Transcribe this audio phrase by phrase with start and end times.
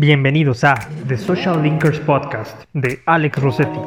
[0.00, 0.76] Bienvenidos a
[1.08, 3.80] The Social Linkers Podcast de Alex Rossetti.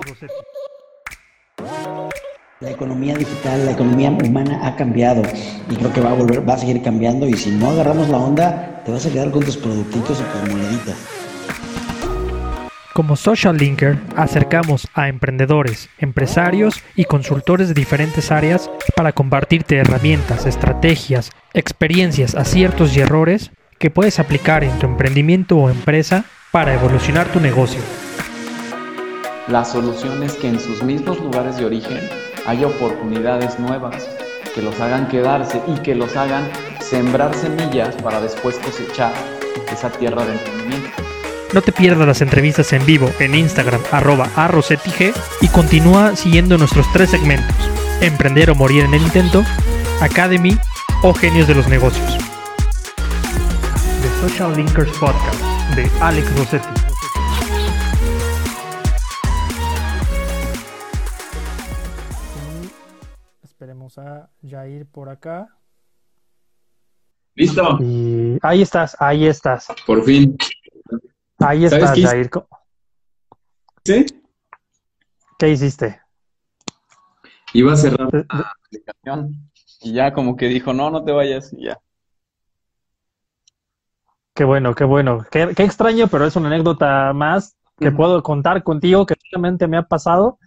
[2.59, 5.21] La economía digital, la economía humana ha cambiado
[5.69, 8.17] y creo que va a volver, va a seguir cambiando y si no agarramos la
[8.17, 10.97] onda, te vas a quedar con tus productitos y tus moneditas.
[12.91, 20.45] Como Social Linker, acercamos a emprendedores, empresarios y consultores de diferentes áreas para compartirte herramientas,
[20.45, 23.51] estrategias, experiencias, aciertos y errores
[23.81, 27.81] que puedes aplicar en tu emprendimiento o empresa para evolucionar tu negocio.
[29.47, 31.99] La solución es que en sus mismos lugares de origen
[32.45, 34.07] haya oportunidades nuevas
[34.53, 36.47] que los hagan quedarse y que los hagan
[36.79, 39.13] sembrar semillas para después cosechar
[39.73, 40.89] esa tierra de emprendimiento.
[41.53, 46.85] No te pierdas las entrevistas en vivo en Instagram arroba arrosetig y continúa siguiendo nuestros
[46.93, 47.55] tres segmentos,
[47.99, 49.43] Emprender o Morir en el Intento,
[50.01, 50.55] Academy
[51.01, 52.30] o Genios de los Negocios.
[54.21, 55.41] Social Linkers Podcast
[55.75, 56.67] de Alex Rossetti.
[63.43, 65.47] Esperemos a Jair por acá.
[67.35, 69.67] Listo, Y ahí estás, ahí estás.
[69.85, 70.37] por fin.
[71.39, 72.01] Ahí ¿Sabes estás, qué?
[72.03, 72.29] Jair.
[73.85, 74.05] ¿Sí?
[75.39, 76.01] ¿Qué hiciste?
[77.53, 78.09] Iba a cerrar.
[78.15, 79.51] Eh, aplicación.
[79.81, 81.51] Y ya como que dijo, no, no te vayas.
[81.53, 81.79] Y ya.
[84.41, 85.23] Qué bueno, qué bueno.
[85.29, 89.77] Qué, qué extraño, pero es una anécdota más que puedo contar contigo que solamente me
[89.77, 90.39] ha pasado.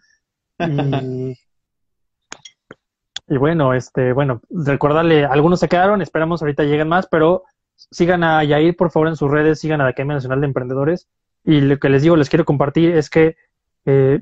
[0.58, 1.38] Y,
[3.28, 7.44] y bueno, este, bueno, recordarle, algunos se quedaron, esperamos ahorita lleguen más, pero
[7.76, 11.06] sigan a Yair, por favor, en sus redes, sigan a la Academia Nacional de Emprendedores.
[11.44, 13.36] Y lo que les digo, les quiero compartir es que
[13.84, 14.18] eh,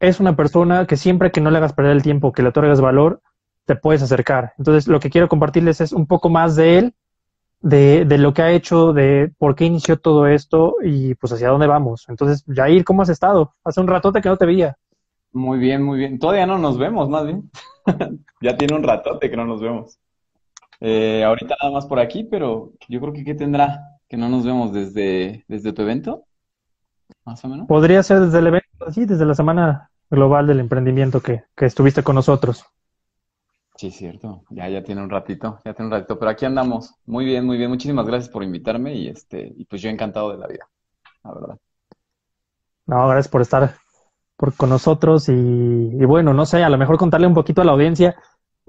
[0.00, 2.80] es una persona que siempre que no le hagas perder el tiempo, que le otorgues
[2.80, 3.20] valor,
[3.66, 4.54] te puedes acercar.
[4.58, 6.94] Entonces, lo que quiero compartirles es un poco más de él,
[7.62, 11.48] de, de lo que ha hecho, de por qué inició todo esto y pues hacia
[11.48, 12.04] dónde vamos.
[12.08, 13.54] Entonces, Jair, ¿cómo has estado?
[13.64, 14.76] Hace un ratote que no te veía.
[15.32, 16.18] Muy bien, muy bien.
[16.18, 17.50] Todavía no nos vemos, más bien.
[18.40, 20.00] Ya tiene un ratote que no nos vemos.
[20.80, 24.44] Eh, ahorita nada más por aquí, pero yo creo que ¿qué tendrá que no nos
[24.44, 26.24] vemos desde, desde tu evento?
[27.24, 27.68] Más o menos.
[27.68, 32.02] Podría ser desde el evento, sí, desde la Semana Global del Emprendimiento que, que estuviste
[32.02, 32.64] con nosotros.
[33.82, 34.44] Sí, cierto.
[34.50, 36.16] Ya, ya tiene un ratito, ya tiene un ratito.
[36.16, 36.94] Pero aquí andamos.
[37.04, 37.68] Muy bien, muy bien.
[37.68, 40.68] Muchísimas gracias por invitarme y este, y pues yo encantado de la vida,
[41.24, 41.58] la verdad.
[42.86, 43.74] No, gracias por estar
[44.36, 47.64] por, con nosotros y, y bueno, no sé, a lo mejor contarle un poquito a
[47.64, 48.14] la audiencia.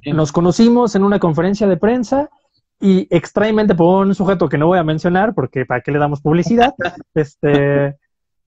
[0.03, 2.31] Nos conocimos en una conferencia de prensa
[2.79, 6.21] y extrañamente por un sujeto que no voy a mencionar porque para qué le damos
[6.21, 6.73] publicidad,
[7.13, 7.99] este,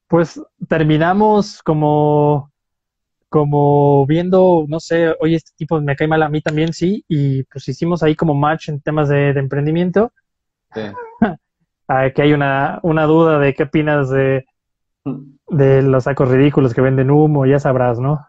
[0.08, 2.50] pues terminamos como,
[3.28, 7.42] como viendo, no sé, oye, este tipo me cae mal a mí también, sí, y
[7.44, 10.12] pues hicimos ahí como match en temas de, de emprendimiento.
[10.74, 10.82] Sí.
[11.88, 14.44] Ah, que hay una, una duda de qué opinas de,
[15.48, 18.26] de los sacos ridículos que venden humo, ya sabrás, ¿no?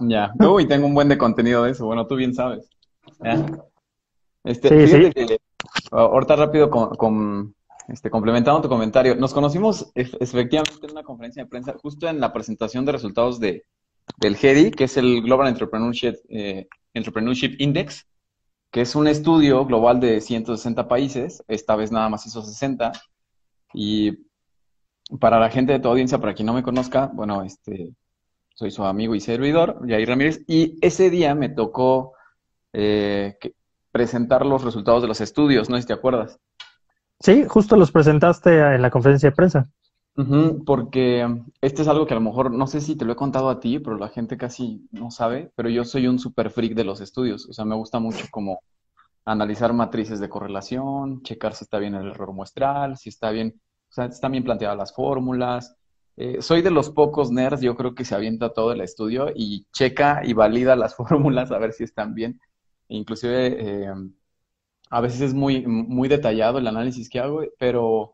[0.00, 0.32] Ya.
[0.38, 1.84] Uy, tengo un buen de contenido de eso.
[1.84, 2.66] Bueno, tú bien sabes.
[3.22, 3.44] Ya.
[4.42, 5.38] Este, Sí, fíjate que
[5.90, 7.54] ahorita rápido con, con,
[7.88, 12.20] este, complementando tu comentario, nos conocimos ef- efectivamente en una conferencia de prensa, justo en
[12.20, 13.64] la presentación de resultados de,
[14.18, 18.06] del GEDI, que es el Global Entrepreneurship, eh, Entrepreneurship Index,
[18.70, 22.92] que es un estudio global de 160 países, esta vez nada más hizo 60,
[23.72, 24.26] y
[25.20, 27.94] para la gente de tu audiencia, para quien no me conozca, bueno, este,
[28.54, 32.14] soy su amigo y servidor, Jair Ramírez, y ese día me tocó
[32.72, 33.36] eh,
[33.92, 36.40] presentar los resultados de los estudios, no sé si te acuerdas.
[37.20, 39.68] Sí, justo los presentaste en la conferencia de prensa.
[40.64, 41.26] Porque
[41.60, 43.58] este es algo que a lo mejor, no sé si te lo he contado a
[43.60, 47.00] ti, pero la gente casi no sabe, pero yo soy un super freak de los
[47.00, 48.60] estudios, o sea, me gusta mucho como
[49.24, 53.60] analizar matrices de correlación, checar si está bien el error muestral, si está bien,
[53.90, 55.76] o sea, están bien planteadas las fórmulas.
[56.16, 59.66] Eh, soy de los pocos nerds, yo creo que se avienta todo el estudio y
[59.72, 62.40] checa y valida las fórmulas a ver si están bien.
[62.88, 63.92] Inclusive, eh,
[64.90, 68.13] a veces es muy, muy detallado el análisis que hago, pero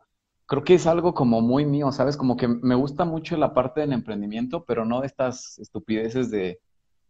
[0.51, 2.17] creo que es algo como muy mío, ¿sabes?
[2.17, 6.59] Como que me gusta mucho la parte del emprendimiento, pero no de estas estupideces de,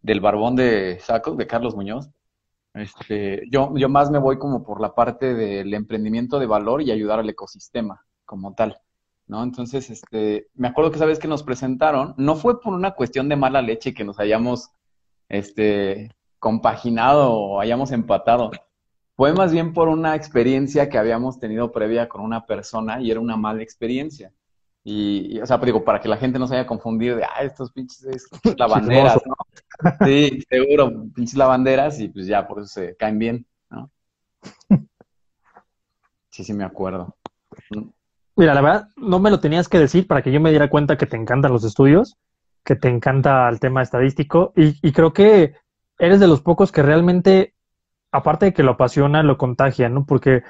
[0.03, 2.07] del barbón de saco, de Carlos Muñoz.
[2.75, 6.91] Este, yo, yo más me voy como por la parte del emprendimiento de valor y
[6.91, 8.79] ayudar al ecosistema como tal,
[9.25, 9.41] ¿no?
[9.41, 13.27] Entonces, este, me acuerdo que esa vez que nos presentaron, no fue por una cuestión
[13.27, 14.69] de mala leche que nos hayamos,
[15.29, 18.51] este, compaginado o hayamos empatado.
[19.21, 23.19] Fue más bien por una experiencia que habíamos tenido previa con una persona y era
[23.19, 24.33] una mala experiencia.
[24.83, 27.43] Y, y, o sea, digo, para que la gente no se haya confundido de, ah,
[27.43, 28.27] estos pinches es-
[28.57, 29.35] lavanderas, ¿no?
[30.07, 33.91] Sí, seguro, pinches lavanderas y pues ya, por eso se caen bien, ¿no?
[36.31, 37.15] Sí, sí me acuerdo.
[38.35, 40.97] Mira, la verdad, no me lo tenías que decir para que yo me diera cuenta
[40.97, 42.17] que te encantan los estudios,
[42.63, 45.53] que te encanta el tema estadístico, y, y creo que
[45.99, 47.53] eres de los pocos que realmente,
[48.11, 50.05] aparte de que lo apasiona, lo contagia, ¿no?
[50.05, 50.43] Porque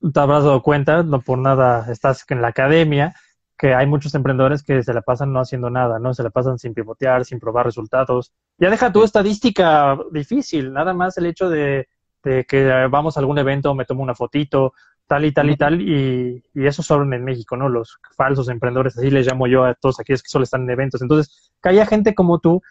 [0.00, 3.14] te habrás dado cuenta, no por nada estás en la academia,
[3.56, 6.14] que hay muchos emprendedores que se la pasan no haciendo nada, ¿no?
[6.14, 8.32] Se la pasan sin pivotear, sin probar resultados.
[8.58, 11.88] Ya deja tu estadística difícil, nada más el hecho de,
[12.24, 14.72] de que vamos a algún evento, me tomo una fotito,
[15.06, 17.68] tal y tal y tal, y, y eso solo en México, ¿no?
[17.68, 21.02] Los falsos emprendedores, así les llamo yo a todos aquellos que solo están en eventos.
[21.02, 22.62] Entonces, que haya gente como tú,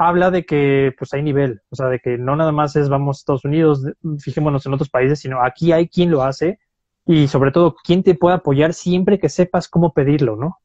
[0.00, 3.18] habla de que pues hay nivel, o sea, de que no nada más es vamos
[3.18, 3.84] a Estados Unidos,
[4.18, 6.58] fijémonos en otros países, sino aquí hay quien lo hace
[7.04, 10.56] y sobre todo quien te puede apoyar siempre que sepas cómo pedirlo, ¿no?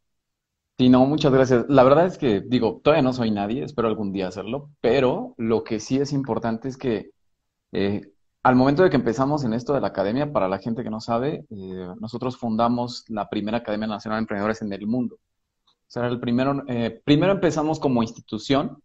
[0.77, 1.65] Sí, no, muchas gracias.
[1.67, 5.65] La verdad es que, digo, todavía no soy nadie, espero algún día hacerlo, pero lo
[5.65, 7.11] que sí es importante es que
[7.73, 8.09] eh,
[8.41, 11.01] al momento de que empezamos en esto de la academia, para la gente que no
[11.01, 15.15] sabe, eh, nosotros fundamos la primera Academia Nacional de Emprendedores en el mundo.
[15.15, 18.81] O sea, el primero, eh, primero empezamos como institución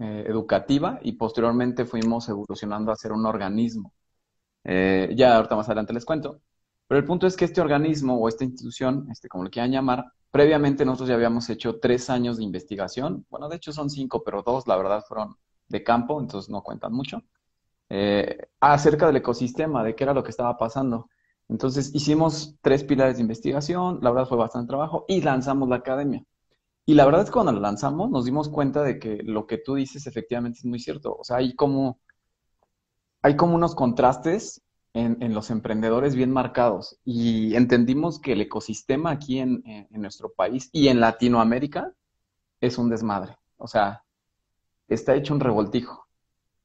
[0.00, 3.92] eh, educativa y posteriormente fuimos evolucionando a ser un organismo.
[4.64, 6.40] Eh, ya ahorita más adelante les cuento.
[6.88, 10.06] Pero el punto es que este organismo o esta institución, este, como lo quieran llamar,
[10.30, 13.26] previamente nosotros ya habíamos hecho tres años de investigación.
[13.30, 15.36] Bueno, de hecho son cinco, pero dos, la verdad, fueron
[15.68, 17.22] de campo, entonces no cuentan mucho
[17.90, 21.08] eh, acerca del ecosistema, de qué era lo que estaba pasando.
[21.48, 26.24] Entonces hicimos tres pilares de investigación, la verdad fue bastante trabajo y lanzamos la academia.
[26.90, 29.58] Y la verdad es que cuando la lanzamos nos dimos cuenta de que lo que
[29.58, 31.14] tú dices efectivamente es muy cierto.
[31.16, 32.00] O sea, hay como,
[33.22, 34.60] hay como unos contrastes
[34.92, 40.02] en, en los emprendedores bien marcados y entendimos que el ecosistema aquí en, en, en
[40.02, 41.92] nuestro país y en Latinoamérica
[42.60, 43.36] es un desmadre.
[43.56, 44.02] O sea,
[44.88, 46.08] está hecho un revoltijo.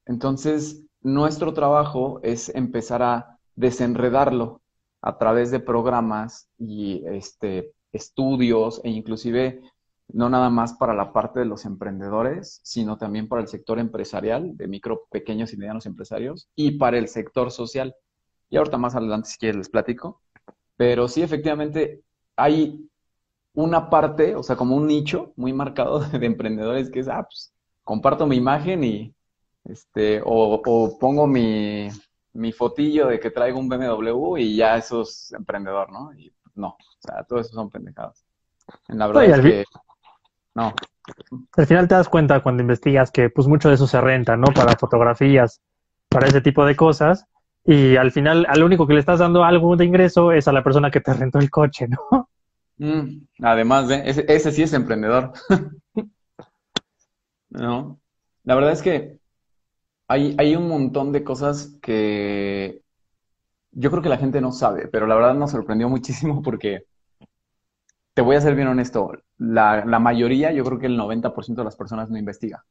[0.06, 4.60] Entonces, nuestro trabajo es empezar a desenredarlo
[5.02, 9.62] a través de programas y este, estudios e inclusive
[10.08, 14.56] no nada más para la parte de los emprendedores, sino también para el sector empresarial,
[14.56, 17.94] de micro, pequeños y medianos empresarios, y para el sector social.
[18.48, 20.20] Y ahorita más adelante, si quieres, les platico.
[20.76, 22.02] Pero sí, efectivamente,
[22.36, 22.88] hay
[23.54, 27.52] una parte, o sea, como un nicho muy marcado de emprendedores que es, ah, pues,
[27.82, 29.14] comparto mi imagen y
[29.64, 31.88] este, o, o pongo mi,
[32.34, 36.12] mi, fotillo de que traigo un BMW y ya eso es emprendedor, ¿no?
[36.14, 38.24] Y no, o sea, todo eso son pendejadas.
[38.88, 39.64] En la verdad es que,
[40.56, 40.74] no.
[41.56, 44.46] Al final te das cuenta cuando investigas que pues mucho de eso se renta, ¿no?
[44.46, 45.60] Para fotografías,
[46.08, 47.26] para ese tipo de cosas.
[47.64, 50.64] Y al final, al único que le estás dando algo de ingreso es a la
[50.64, 52.28] persona que te rentó el coche, ¿no?
[52.78, 55.32] Mm, además de, ese, ese sí es emprendedor.
[57.50, 58.00] ¿No?
[58.44, 59.18] La verdad es que
[60.08, 62.80] hay, hay un montón de cosas que
[63.72, 66.84] yo creo que la gente no sabe, pero la verdad nos sorprendió muchísimo porque,
[68.16, 71.76] te voy a ser bien honesto, la, mayoría, yo creo que el 90% de las
[71.76, 72.64] personas no investiga.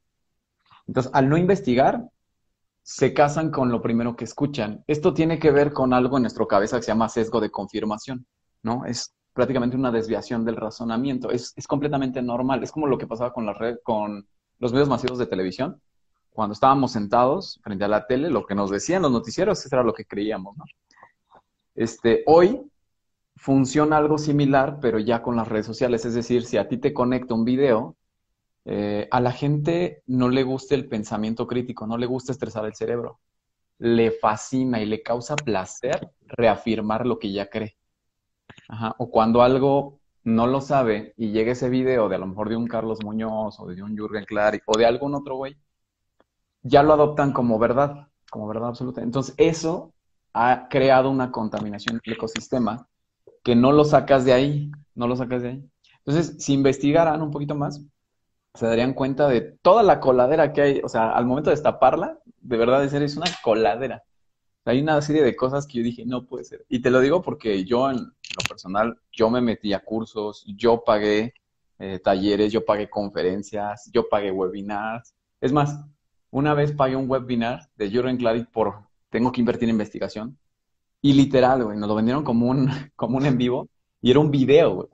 [0.88, 2.02] Entonces, al no investigar,
[2.82, 4.82] se casan con lo primero que escuchan.
[4.88, 8.26] Esto tiene que ver con algo en nuestra cabeza que se llama sesgo de confirmación,
[8.64, 8.86] ¿no?
[8.86, 11.30] Es prácticamente una desviación del razonamiento.
[11.30, 12.64] Es, completamente normal.
[12.64, 13.46] Es como lo que pasaba con,
[13.84, 14.26] con
[14.58, 15.80] los medios masivos de televisión
[16.30, 19.84] cuando estábamos sentados frente a la tele, lo que nos decían los noticieros, eso era
[19.84, 20.64] lo que creíamos, ¿no?
[21.76, 22.68] Este, hoy
[23.36, 26.04] funciona algo similar, pero ya con las redes sociales.
[26.04, 27.96] Es decir, si a ti te conecta un video,
[28.64, 32.74] eh, a la gente no le gusta el pensamiento crítico, no le gusta estresar el
[32.74, 33.20] cerebro.
[33.78, 37.76] Le fascina y le causa placer reafirmar lo que ya cree.
[38.98, 42.56] O cuando algo no lo sabe y llega ese video de a lo mejor de
[42.56, 45.56] un Carlos Muñoz o de un Jürgen Klarik o de algún otro güey,
[46.62, 49.02] ya lo adoptan como verdad, como verdad absoluta.
[49.02, 49.92] Entonces, eso
[50.32, 52.88] ha creado una contaminación del ecosistema
[53.46, 55.70] que no lo sacas de ahí, no lo sacas de ahí.
[56.04, 57.80] Entonces, si investigaran un poquito más,
[58.54, 62.18] se darían cuenta de toda la coladera que hay, o sea, al momento de destaparla,
[62.40, 64.02] de verdad de ser, es una coladera.
[64.64, 66.66] Hay una serie de cosas que yo dije, no puede ser.
[66.68, 70.82] Y te lo digo porque yo, en lo personal, yo me metí a cursos, yo
[70.84, 71.32] pagué
[71.78, 75.14] eh, talleres, yo pagué conferencias, yo pagué webinars.
[75.40, 75.84] Es más,
[76.32, 80.36] una vez pagué un webinar de Jürgen Klarik por tengo que invertir en investigación.
[81.06, 83.68] Y literal, güey, nos lo vendieron como un, como un en vivo
[84.02, 84.88] y era un video, güey.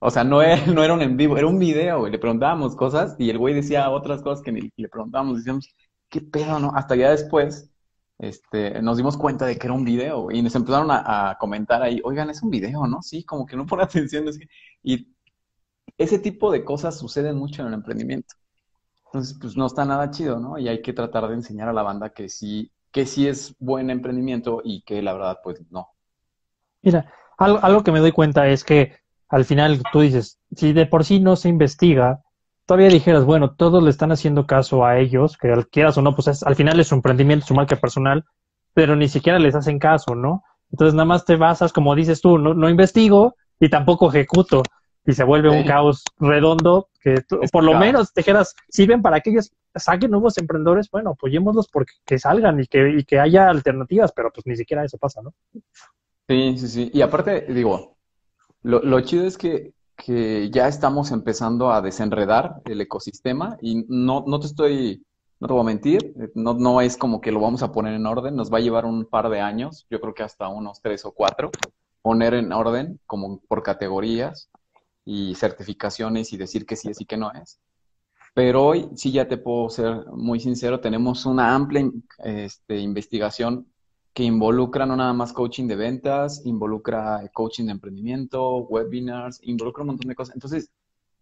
[0.00, 2.10] O sea, no era, no era un en vivo, era un video, güey.
[2.10, 5.36] Le preguntábamos cosas y el güey decía otras cosas que ni le preguntábamos.
[5.38, 5.68] Decíamos,
[6.08, 6.72] ¿qué pedo, no?
[6.74, 7.70] Hasta ya después
[8.18, 11.80] este, nos dimos cuenta de que era un video y nos empezaron a, a, comentar
[11.80, 13.00] ahí, oigan, es un video, ¿no?
[13.00, 14.26] Sí, como que no pone atención.
[14.82, 15.14] Y
[15.96, 18.34] ese tipo de cosas suceden mucho en el emprendimiento.
[19.06, 20.58] Entonces, pues no está nada chido, ¿no?
[20.58, 23.90] Y hay que tratar de enseñar a la banda que sí, que sí es buen
[23.90, 25.88] emprendimiento y que la verdad, pues no.
[26.82, 28.96] Mira, algo, algo que me doy cuenta es que
[29.28, 32.22] al final tú dices, si de por sí no se investiga,
[32.66, 36.28] todavía dijeras, bueno, todos le están haciendo caso a ellos, que quieras o no, pues
[36.28, 38.24] es- al final es su emprendimiento, su marca personal,
[38.74, 40.42] pero ni siquiera les hacen caso, ¿no?
[40.70, 44.62] Entonces nada más te basas, como dices tú, no, no investigo y tampoco ejecuto.
[45.06, 47.80] Y se vuelve un caos redondo que tú- por lo caos.
[47.80, 52.66] menos dijeras, sirven para que ellos saquen nuevos emprendedores, bueno, apoyémoslos porque que salgan y
[52.66, 55.34] que, y que haya alternativas, pero pues ni siquiera eso pasa, ¿no?
[56.28, 56.90] Sí, sí, sí.
[56.92, 57.96] Y aparte, digo,
[58.62, 64.24] lo, lo chido es que, que ya estamos empezando a desenredar el ecosistema y no,
[64.26, 65.04] no te estoy,
[65.40, 68.06] no te voy a mentir, no, no es como que lo vamos a poner en
[68.06, 71.04] orden, nos va a llevar un par de años, yo creo que hasta unos tres
[71.04, 71.50] o cuatro,
[72.02, 74.50] poner en orden como por categorías
[75.04, 77.58] y certificaciones y decir que sí es y que no es.
[78.38, 83.66] Pero hoy sí ya te puedo ser muy sincero, tenemos una amplia este, investigación
[84.14, 89.88] que involucra no nada más coaching de ventas, involucra coaching de emprendimiento, webinars, involucra un
[89.88, 90.36] montón de cosas.
[90.36, 90.70] Entonces,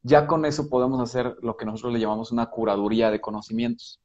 [0.03, 3.99] ya con eso podemos hacer lo que nosotros le llamamos una curaduría de conocimientos.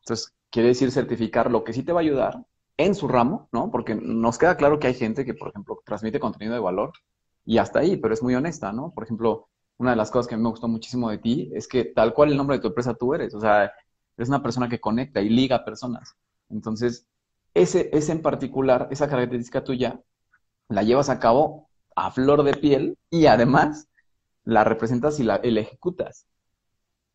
[0.00, 2.44] Entonces, quiere decir certificar lo que sí te va a ayudar
[2.76, 3.70] en su ramo, ¿no?
[3.70, 6.90] Porque nos queda claro que hay gente que, por ejemplo, transmite contenido de valor
[7.46, 8.90] y hasta ahí, pero es muy honesta, ¿no?
[8.90, 9.46] Por ejemplo,
[9.78, 12.30] una de las cosas que a me gustó muchísimo de ti es que tal cual
[12.30, 13.72] el nombre de tu empresa tú eres, o sea,
[14.16, 16.14] eres una persona que conecta y liga personas.
[16.50, 17.06] Entonces,
[17.54, 20.00] ese, ese en particular, esa característica tuya,
[20.68, 23.88] la llevas a cabo a flor de piel y además
[24.44, 26.26] la representas y la, y la ejecutas.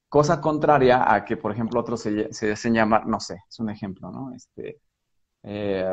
[0.09, 3.69] Cosa contraria a que, por ejemplo, otros se, se hacen llamar, no sé, es un
[3.69, 4.31] ejemplo, ¿no?
[4.33, 4.79] Este,
[5.43, 5.85] eh,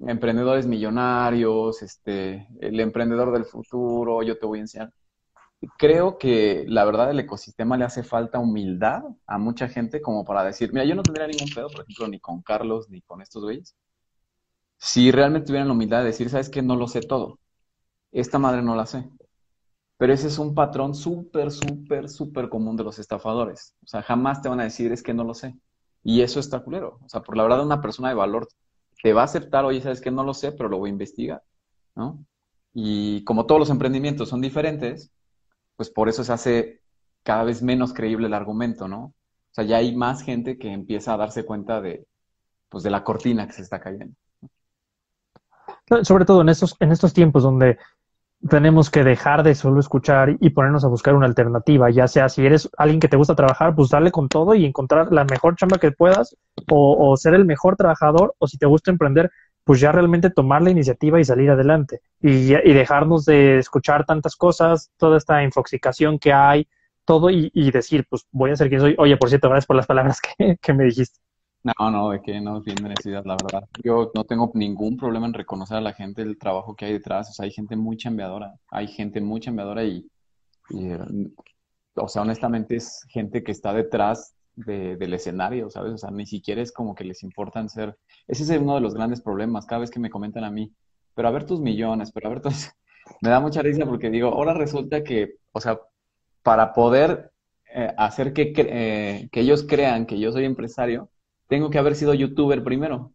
[0.00, 4.92] emprendedores millonarios, este, el emprendedor del futuro, yo te voy a enseñar.
[5.78, 10.44] Creo que la verdad el ecosistema le hace falta humildad a mucha gente como para
[10.44, 13.42] decir, mira, yo no tendría ningún pedo, por ejemplo, ni con Carlos ni con estos
[13.42, 13.74] güeyes,
[14.78, 17.38] si realmente tuvieran la humildad de decir, sabes que no lo sé todo,
[18.12, 19.08] esta madre no la sé.
[19.98, 23.74] Pero ese es un patrón súper, súper, súper común de los estafadores.
[23.84, 25.54] O sea, jamás te van a decir, es que no lo sé.
[26.02, 26.98] Y eso está culero.
[27.04, 28.48] O sea, por la verdad, una persona de valor
[29.02, 31.42] te va a aceptar, oye, sabes que no lo sé, pero lo voy a investigar,
[31.94, 32.24] ¿no?
[32.74, 35.12] Y como todos los emprendimientos son diferentes,
[35.76, 36.80] pues por eso se hace
[37.22, 39.04] cada vez menos creíble el argumento, ¿no?
[39.06, 39.14] O
[39.52, 42.06] sea, ya hay más gente que empieza a darse cuenta de,
[42.68, 44.14] pues, de la cortina que se está cayendo.
[46.02, 47.78] Sobre todo en estos, en estos tiempos donde
[48.48, 52.44] tenemos que dejar de solo escuchar y ponernos a buscar una alternativa, ya sea si
[52.44, 55.78] eres alguien que te gusta trabajar, pues darle con todo y encontrar la mejor chamba
[55.78, 56.36] que puedas
[56.70, 59.30] o, o ser el mejor trabajador o si te gusta emprender,
[59.66, 64.36] pues ya realmente tomar la iniciativa y salir adelante y, y dejarnos de escuchar tantas
[64.36, 66.68] cosas, toda esta infoxicación que hay,
[67.04, 68.94] todo y, y, decir, pues voy a ser quien soy.
[68.96, 71.18] Oye, por cierto, gracias por las palabras que, que me dijiste.
[71.64, 73.68] No, no, de que no tiene necesidad, la verdad.
[73.82, 77.30] Yo no tengo ningún problema en reconocer a la gente el trabajo que hay detrás.
[77.30, 80.06] O sea, hay gente muy chambeadora, hay gente muy chambeadora y,
[80.70, 80.92] y
[81.96, 85.92] o sea, honestamente es gente que está detrás de, del escenario, ¿sabes?
[85.92, 87.96] O sea, ni siquiera es como que les importan ser.
[88.26, 90.72] Ese es uno de los grandes problemas cada vez que me comentan a mí,
[91.14, 92.70] pero a ver tus millones, pero a ver tus...
[93.22, 95.78] Me da mucha risa porque digo, ahora resulta que, o sea,
[96.42, 97.30] para poder
[97.72, 101.10] eh, hacer que, eh, que ellos crean que yo soy empresario,
[101.46, 103.12] tengo que haber sido youtuber primero,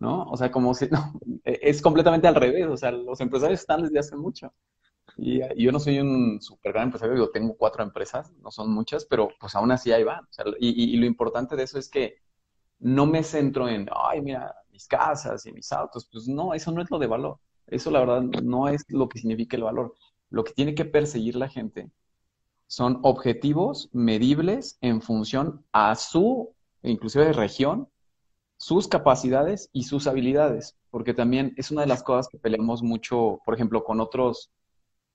[0.00, 0.24] ¿no?
[0.24, 1.12] O sea, como si, no,
[1.44, 4.52] es completamente al revés, o sea, los empresarios están desde hace mucho.
[5.18, 9.04] Y, yo no soy un super gran empresario, digo, tengo cuatro empresas, no son muchas,
[9.04, 10.26] pero pues aún así ahí van.
[10.58, 12.16] Y, y, lo importante de eso es que
[12.78, 16.80] no me centro en, ay, mira, mis casas y mis autos, pues no, eso no
[16.82, 17.38] es lo de valor.
[17.66, 19.94] Eso la verdad no es lo que significa el valor.
[20.30, 21.90] Lo que tiene que perseguir la gente
[22.66, 27.88] son objetivos medibles en función a su inclusive de región,
[28.56, 33.40] sus capacidades y sus habilidades, porque también es una de las cosas que peleamos mucho,
[33.44, 34.50] por ejemplo, con otros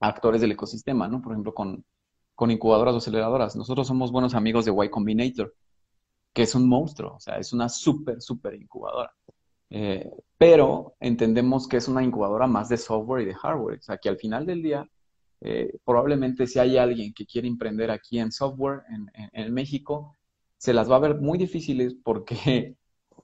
[0.04, 1.22] actores del ecosistema, ¿no?
[1.22, 1.86] Por ejemplo, con,
[2.36, 3.56] con incubadoras o aceleradoras.
[3.56, 5.56] Nosotros somos buenos amigos de Y Combinator,
[6.34, 9.14] que es un monstruo, o sea, es una súper, súper incubadora.
[9.70, 13.98] Eh, pero entendemos que es una incubadora más de software y de hardware, o sea,
[13.98, 14.88] que al final del día,
[15.42, 20.18] eh, probablemente si hay alguien que quiere emprender aquí en software en, en, en México,
[20.58, 22.76] se las va a ver muy difíciles porque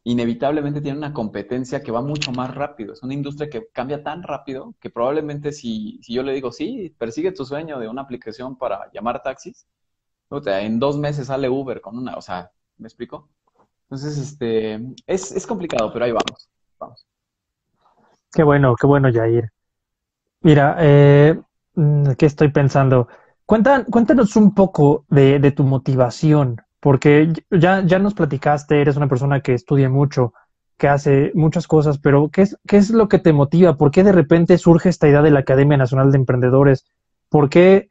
[0.04, 2.94] inevitablemente tiene una competencia que va mucho más rápido.
[2.94, 6.96] Es una industria que cambia tan rápido que probablemente si, si yo le digo, sí,
[6.98, 9.68] persigue tu sueño de una aplicación para llamar taxis,
[10.32, 13.30] en dos meses sale Uber con una, o sea, ¿me explico?
[13.84, 14.76] Entonces, este,
[15.08, 17.06] es, es complicado, pero ahí vamos, vamos.
[18.32, 19.52] Qué bueno, qué bueno, Jair.
[20.42, 21.42] Mira, eh,
[22.18, 23.08] ¿qué estoy pensando?
[23.46, 29.08] Cuéntanos, cuéntanos un poco de, de tu motivación porque ya, ya nos platicaste, eres una
[29.08, 30.34] persona que estudia mucho,
[30.78, 33.76] que hace muchas cosas, pero ¿qué es, ¿qué es lo que te motiva?
[33.76, 36.86] ¿Por qué de repente surge esta idea de la Academia Nacional de Emprendedores?
[37.28, 37.90] ¿Por qué,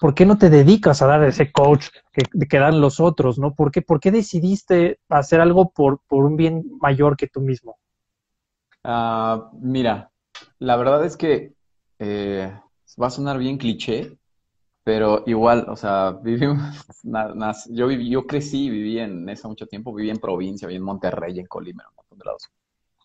[0.00, 3.38] por qué no te dedicas a dar ese coach que, dan los otros?
[3.40, 3.54] ¿no?
[3.54, 7.76] ¿Por, qué, ¿Por qué decidiste hacer algo por, por un bien mayor que tú mismo?
[8.84, 10.12] Ah, mira,
[10.60, 11.52] la verdad es que
[11.98, 12.52] eh,
[13.02, 14.16] va a sonar bien cliché,
[14.88, 16.62] pero igual, o sea, vivimos,
[17.04, 20.78] na- nas- yo viví, yo crecí viví en eso mucho tiempo, viví en provincia, viví
[20.78, 22.48] en Monterrey, en Colima, en un montón de lados.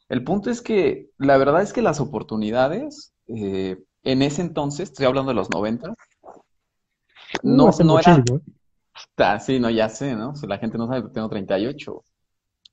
[0.10, 5.08] El punto es que la verdad es que las oportunidades, eh, en ese entonces, estoy
[5.08, 5.94] hablando de los 90,
[7.44, 8.40] no, Uh, no eran, ¿eh?
[9.18, 10.36] Ah, sí, no, ya sé, ¿no?
[10.36, 12.04] Si la gente no sabe que tengo 38.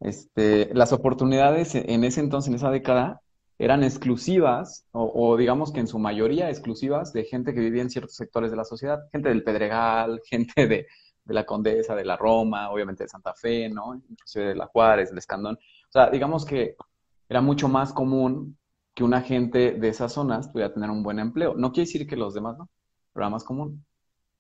[0.01, 3.23] Este, las oportunidades en ese entonces, en esa década,
[3.61, 8.17] eran exclusivas, o, digamos que en su mayoría exclusivas, de gente que vivía en ciertos
[8.17, 10.87] sectores de la sociedad, gente del Pedregal, gente de,
[11.25, 13.95] de la Condesa, de la Roma, obviamente de Santa Fe, ¿no?
[13.95, 15.57] Inclusive de la Juárez, del Escandón.
[15.57, 16.75] O sea, digamos que
[17.29, 18.57] era mucho más común
[18.95, 21.55] que una gente de esas zonas pudiera tener un buen empleo.
[21.55, 22.71] No quiere decir que los demás no,
[23.13, 23.85] pero era más común.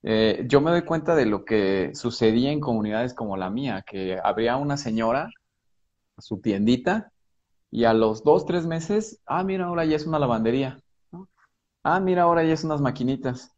[0.02, 4.18] Eh, yo me doy cuenta de lo que sucedía en comunidades como la mía, que
[4.24, 5.28] habría una señora,
[6.16, 7.12] su tiendita,
[7.70, 10.80] y a los dos, tres meses, ah, mira, ahora ya es una lavandería.
[11.82, 13.52] Ah, mira, ahora ya es unas maquinitas.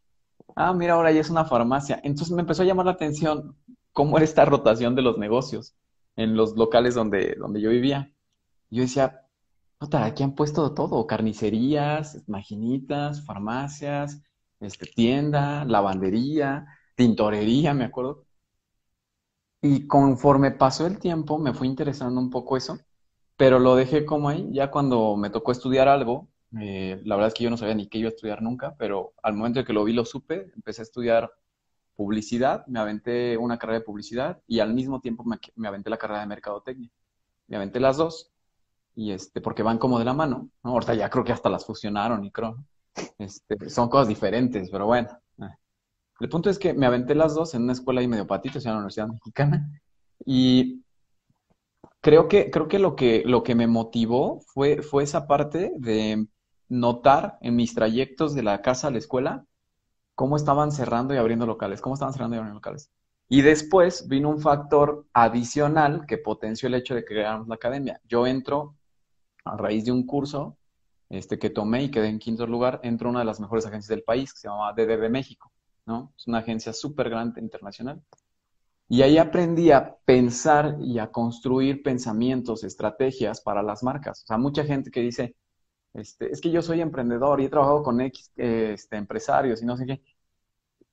[0.55, 1.99] Ah, mira, ahora ya es una farmacia.
[2.03, 3.55] Entonces me empezó a llamar la atención
[3.93, 5.75] cómo era esta rotación de los negocios
[6.15, 8.13] en los locales donde, donde yo vivía.
[8.69, 9.21] Yo decía,
[9.79, 14.21] puta, aquí han puesto todo, carnicerías, maquinitas, farmacias,
[14.59, 18.25] este, tienda, lavandería, tintorería, me acuerdo.
[19.63, 22.77] Y conforme pasó el tiempo, me fui interesando un poco eso,
[23.37, 24.49] pero lo dejé como ahí.
[24.51, 27.87] Ya cuando me tocó estudiar algo, eh, la verdad es que yo no sabía ni
[27.87, 30.81] qué iba a estudiar nunca, pero al momento de que lo vi, lo supe, empecé
[30.81, 31.31] a estudiar
[31.95, 35.97] publicidad, me aventé una carrera de publicidad y al mismo tiempo me, me aventé la
[35.97, 36.89] carrera de mercadotecnia.
[37.47, 38.31] Me aventé las dos
[38.95, 40.71] y este, porque van como de la mano, ¿no?
[40.71, 42.63] Ahorita ya creo que hasta las fusionaron y creo.
[43.17, 45.09] Este, son cosas diferentes, pero bueno.
[46.19, 48.65] El punto es que me aventé las dos en una escuela ahí medio patito, se
[48.65, 49.81] llama Universidad Mexicana,
[50.25, 50.83] y
[52.03, 56.27] creo que, creo que lo que, lo que me motivó fue, fue esa parte de
[56.67, 59.45] notar en mis trayectos de la casa a la escuela
[60.13, 62.91] cómo estaban cerrando y abriendo locales, cómo estaban cerrando y abriendo locales.
[63.29, 68.01] Y después vino un factor adicional que potenció el hecho de que creáramos la academia.
[68.03, 68.75] Yo entro
[69.45, 70.57] a raíz de un curso
[71.09, 74.03] este, que tomé y quedé en quinto lugar, entro una de las mejores agencias del
[74.03, 75.53] país, que se llama DDB México,
[75.85, 76.13] ¿no?
[76.17, 78.03] Es una agencia súper grande internacional.
[78.93, 84.21] Y ahí aprendí a pensar y a construir pensamientos, estrategias para las marcas.
[84.23, 85.35] O sea, mucha gente que dice,
[85.93, 89.77] este, es que yo soy emprendedor y he trabajado con X este, empresarios y no
[89.77, 90.03] sé qué.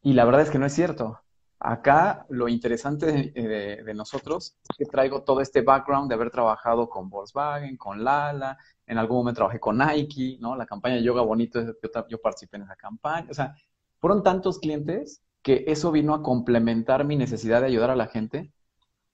[0.03, 1.21] Y la verdad es que no es cierto.
[1.61, 6.89] Acá lo interesante de, de- nosotros es que traigo todo este background de haber trabajado
[6.89, 10.57] con Volkswagen, con Lala, en algún momento trabajé con Nike, ¿no?
[10.57, 11.73] La campaña Yoga Bonito, yo,
[12.09, 13.29] yo participé en esa campaña.
[13.31, 13.55] O sea,
[14.01, 18.53] fueron tantos clientes que eso vino a complementar mi necesidad de ayudar a la gente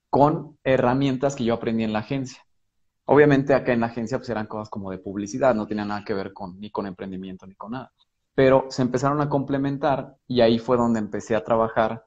[0.09, 2.45] con herramientas que yo aprendí en la agencia.
[3.05, 6.13] Obviamente acá en la agencia pues eran cosas como de publicidad, no tenía nada que
[6.13, 7.93] ver con, ni con emprendimiento ni con nada.
[8.35, 12.05] Pero se empezaron a complementar y ahí fue donde empecé a trabajar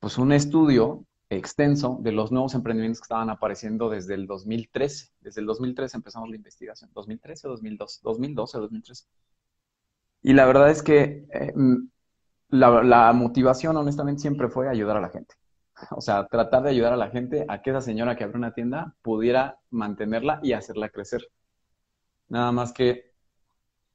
[0.00, 5.10] pues un estudio extenso de los nuevos emprendimientos que estaban apareciendo desde el 2013.
[5.20, 6.90] Desde el 2013 empezamos la investigación.
[6.92, 8.00] ¿2013 o 2012?
[8.02, 9.04] 2012 o 2013.
[10.22, 11.54] Y la verdad es que eh,
[12.54, 15.34] la, motivación honestamente siempre fue ayudar a la gente.
[15.90, 18.54] O sea, tratar de ayudar a la gente a que esa señora que abrió una
[18.54, 21.26] tienda pudiera mantenerla y hacerla crecer.
[22.28, 23.12] Nada más que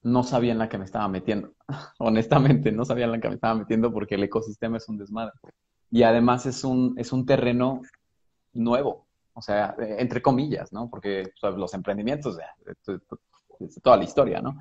[0.01, 1.53] no sabía en la que me estaba metiendo.
[1.99, 5.33] Honestamente, no sabía en la que me estaba metiendo porque el ecosistema es un desmadre.
[5.89, 7.81] Y además es un, es un terreno
[8.53, 10.89] nuevo, o sea, eh, entre comillas, ¿no?
[10.89, 12.99] Porque o los emprendimientos, de
[13.81, 14.57] toda la historia, ¿no?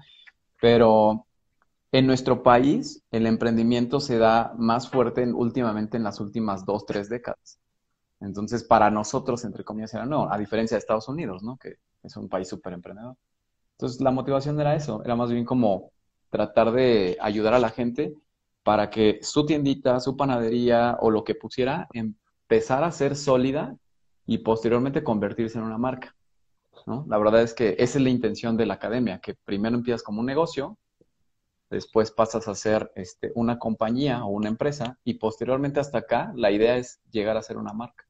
[0.61, 1.28] Pero
[1.93, 6.87] en nuestro país el emprendimiento se da más fuerte en- últimamente en las últimas dos,
[6.87, 7.59] tres décadas.
[8.21, 11.57] Entonces, para nosotros, entre comillas, era no, a diferencia de Estados Unidos, ¿no?
[11.59, 13.17] Que es un país súper emprendedor.
[13.73, 15.93] Entonces, la motivación era eso, era más bien como
[16.31, 18.15] tratar de ayudar a la gente
[18.65, 23.77] para que su tiendita, su panadería o lo que pusiera empezara a ser sólida
[24.27, 26.17] y posteriormente convertirse en una marca,
[26.87, 27.05] ¿no?
[27.09, 30.21] La verdad es que esa es la intención de la academia, que primero empiezas como
[30.21, 30.79] un negocio,
[31.71, 36.51] después pasas a ser este, una compañía o una empresa y posteriormente hasta acá la
[36.51, 38.05] idea es llegar a ser una marca.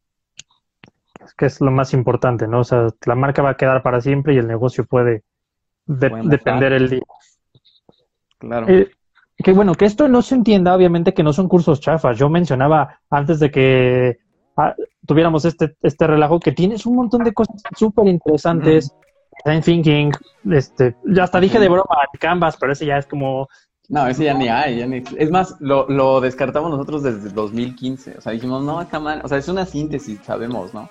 [1.25, 2.61] Es que es lo más importante, ¿no?
[2.61, 5.25] O sea, la marca va a quedar para siempre y el negocio puede
[5.87, 7.03] de- Puede depender el día.
[8.39, 8.69] Claro.
[8.69, 8.91] Eh,
[9.37, 12.19] que bueno, que esto no se entienda, obviamente que no son cursos chafas.
[12.19, 14.19] Yo mencionaba antes de que
[14.57, 14.75] ah,
[15.07, 18.95] tuviéramos este, este relajo que tienes un montón de cosas súper interesantes,
[19.45, 20.13] design thinking,
[20.51, 23.49] este, ya hasta dije de broma Canvas, pero ese ya es como
[23.89, 24.79] No, ese ya ni hay.
[24.79, 28.17] ya ni Es más, lo, lo descartamos nosotros desde 2015.
[28.19, 29.21] O sea, dijimos, no, está mal.
[29.25, 30.89] O sea, es una síntesis, sabemos, ¿no?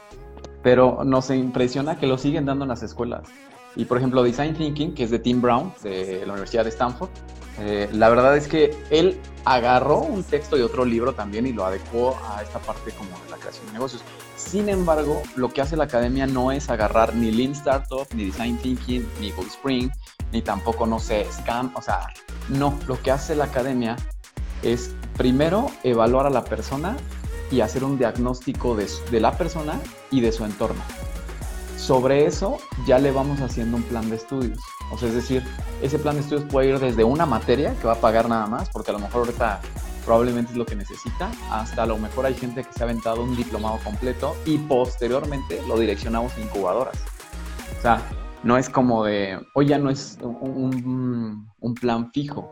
[0.64, 3.30] Pero nos impresiona que lo siguen dando en las escuelas.
[3.76, 7.10] Y por ejemplo, Design Thinking, que es de Tim Brown, de la Universidad de Stanford,
[7.60, 11.66] eh, la verdad es que él agarró un texto de otro libro también y lo
[11.66, 14.04] adecuó a esta parte como de la creación de negocios.
[14.36, 18.58] Sin embargo, lo que hace la academia no es agarrar ni Lean Startup, ni Design
[18.58, 19.90] Thinking, ni Gold Spring,
[20.32, 21.72] ni tampoco, no sé, Scam.
[21.76, 22.08] O sea,
[22.50, 23.96] no, lo que hace la academia
[24.62, 26.96] es primero evaluar a la persona
[27.50, 29.80] y hacer un diagnóstico de la persona
[30.12, 30.82] y de su entorno.
[31.78, 34.60] Sobre eso ya le vamos haciendo un plan de estudios.
[34.92, 35.44] O sea, es decir,
[35.82, 38.70] ese plan de estudios puede ir desde una materia que va a pagar nada más,
[38.70, 39.62] porque a lo mejor ahorita
[40.04, 43.22] probablemente es lo que necesita, hasta a lo mejor hay gente que se ha aventado
[43.22, 46.98] un diplomado completo y posteriormente lo direccionamos a incubadoras.
[47.78, 48.02] O sea,
[48.42, 52.52] no es como de, hoy ya no es un, plan fijo,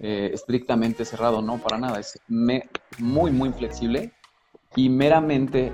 [0.00, 4.12] eh, estrictamente cerrado, no, para nada, es muy, muy flexible
[4.76, 5.72] y meramente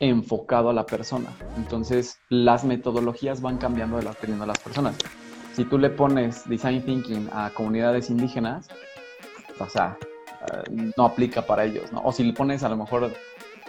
[0.00, 1.28] enfocado a la persona.
[1.56, 4.16] Entonces, las metodologías van cambiando de las
[4.58, 4.96] personas.
[5.54, 8.68] Si tú le pones design thinking a comunidades indígenas,
[9.58, 9.96] o sea,
[10.52, 12.00] eh, no aplica para ellos, ¿no?
[12.04, 13.12] O si le pones a lo mejor,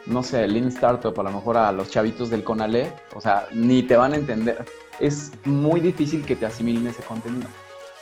[0.05, 3.83] no sé, Lean Startup, a lo mejor a los chavitos del Conalé, o sea, ni
[3.83, 4.65] te van a entender.
[4.99, 7.47] Es muy difícil que te asimilen ese contenido.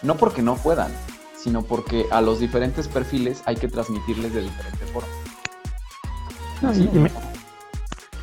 [0.02, 0.91] No porque no puedan,
[1.36, 5.22] sino porque a los diferentes perfiles hay que transmitirles de diferente forma.
[6.63, 7.12] No, Así y- y me,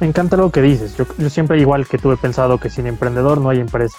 [0.00, 0.96] me encanta lo que dices.
[0.96, 3.98] Yo, yo siempre, igual que tú, he pensado que sin emprendedor no hay empresa.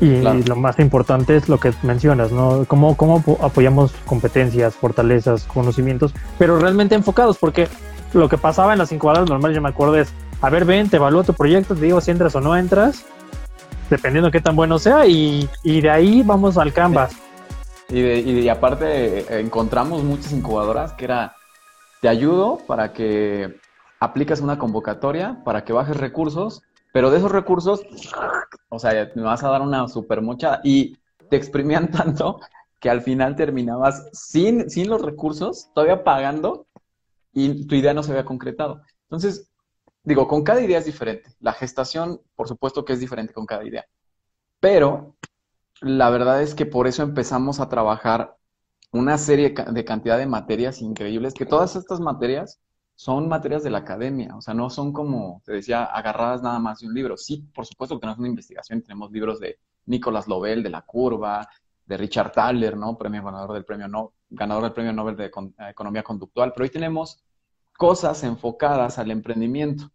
[0.00, 0.40] Y Claro.
[0.46, 2.64] lo más importante es lo que mencionas, ¿no?
[2.66, 7.68] Cómo, cómo apo- apoyamos competencias, fortalezas, conocimientos, pero realmente enfocados, porque
[8.12, 10.08] lo que pasaba en las incubadoras normales, yo me acuerdo, es,
[10.40, 13.04] a ver, ven, te evalúo tu proyecto, te digo si entras o no entras,
[13.88, 17.12] dependiendo qué tan bueno sea, y, y de ahí vamos al Canvas.
[17.88, 21.36] Y, de- y de- y aparte eh, encontramos muchas incubadoras que era,
[22.04, 23.58] te ayudo para que
[23.98, 26.60] aplicas una convocatoria, para que bajes recursos,
[26.92, 27.80] pero de esos recursos,
[28.68, 30.60] o sea, me vas a dar una super mochada.
[30.64, 30.98] Y
[31.30, 32.40] te exprimían tanto
[32.78, 36.66] que al final terminabas sin, sin los recursos, todavía pagando,
[37.32, 38.82] y tu idea no se había concretado.
[39.04, 39.50] Entonces,
[40.02, 41.34] digo, con cada idea es diferente.
[41.40, 43.86] La gestación, por supuesto que es diferente con cada idea.
[44.60, 45.16] Pero
[45.80, 48.36] la verdad es que por eso empezamos a trabajar
[48.94, 52.60] una serie de cantidad de materias increíbles, que todas estas materias
[52.94, 56.78] son materias de la academia, o sea, no son como, te decía, agarradas nada más
[56.78, 57.16] de un libro.
[57.16, 61.48] Sí, por supuesto que tenemos una investigación, tenemos libros de Nicolas Lovell, de La Curva,
[61.84, 62.96] de Richard Thaler, ¿no?
[62.96, 66.70] Premio ganador del premio no, ganador del premio Nobel de eh, Economía Conductual, pero hoy
[66.70, 67.24] tenemos
[67.76, 69.90] cosas enfocadas al emprendimiento.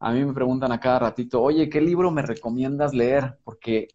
[0.00, 3.38] A mí me preguntan a cada ratito, oye, ¿qué libro me recomiendas leer?
[3.44, 3.86] Porque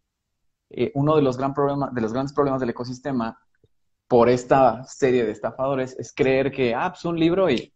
[0.70, 3.38] eh, uno de los, gran problemas, de los grandes problemas del ecosistema
[4.08, 7.72] por esta serie de estafadores es creer que, ah, pues un libro y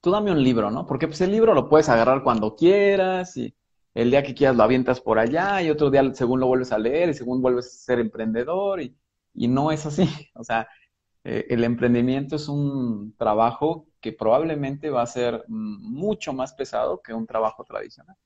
[0.00, 0.86] tú dame un libro, ¿no?
[0.86, 3.54] Porque pues el libro lo puedes agarrar cuando quieras y
[3.94, 6.78] el día que quieras lo avientas por allá y otro día según lo vuelves a
[6.78, 8.96] leer y según vuelves a ser emprendedor y,
[9.34, 10.08] y no es así.
[10.34, 10.68] O sea,
[11.24, 17.14] eh, el emprendimiento es un trabajo que probablemente va a ser mucho más pesado que
[17.14, 18.16] un trabajo tradicional.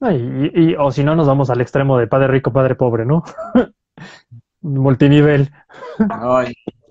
[0.00, 3.04] Ay, Y, y- o si no, nos vamos al extremo de padre rico, padre pobre,
[3.06, 3.22] ¿no?
[4.62, 5.50] Multinivel.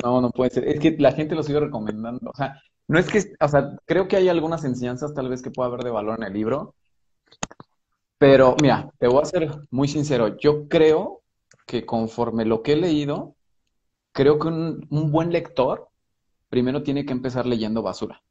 [0.03, 0.67] No, no puede ser.
[0.67, 2.31] Es que la gente lo sigue recomendando.
[2.31, 5.51] O sea, no es que, o sea, creo que hay algunas enseñanzas tal vez que
[5.51, 6.75] pueda haber de valor en el libro.
[8.17, 10.37] Pero mira, te voy a ser muy sincero.
[10.37, 11.21] Yo creo
[11.65, 13.35] que conforme lo que he leído,
[14.11, 15.89] creo que un, buen lector
[16.49, 18.21] primero tiene que empezar leyendo basura.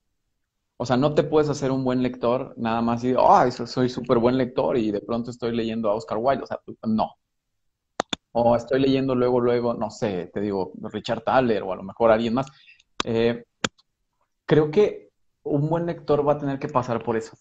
[0.76, 3.88] O sea, no te puedes hacer un buen lector nada más y, ah, eso soy
[3.88, 6.44] súper buen lector y de pronto estoy leyendo a Oscar Wilde.
[6.44, 7.10] O sea, no.
[8.32, 12.10] O estoy leyendo luego, luego, no sé, te digo, Richard Thaler o a lo mejor
[12.10, 12.46] alguien más.
[13.04, 13.44] Eh,
[14.46, 15.10] creo que
[15.42, 17.36] un buen lector va a tener que pasar por eso.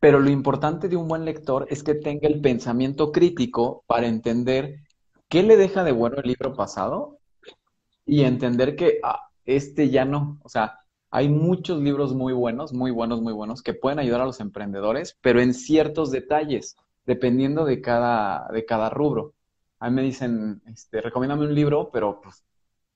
[0.00, 4.76] Pero lo importante de un buen lector es que tenga el pensamiento crítico para entender
[5.28, 7.18] qué le deja de bueno el libro pasado
[8.06, 10.38] y entender que ah, este ya no.
[10.42, 10.78] O sea,
[11.10, 15.16] hay muchos libros muy buenos, muy buenos, muy buenos, que pueden ayudar a los emprendedores,
[15.20, 19.34] pero en ciertos detalles, dependiendo de cada, de cada rubro.
[19.80, 22.44] A mí me dicen, este, recomiéndame un libro, pero pues,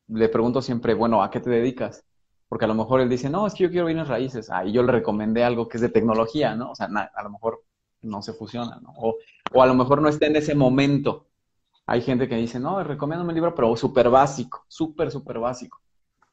[0.09, 2.05] le pregunto siempre, bueno, ¿a qué te dedicas?
[2.49, 4.51] Porque a lo mejor él dice, no, es que yo quiero bienes raíces.
[4.51, 6.73] Ah, y yo le recomendé algo que es de tecnología, ¿no?
[6.73, 7.63] O sea, a lo mejor
[8.03, 8.93] no se fusiona, ¿no?
[8.97, 9.17] O,
[9.53, 11.29] o a lo mejor no está en ese momento.
[11.87, 15.81] Hay gente que dice, no, recomiéndame un libro, pero súper básico, súper, súper básico.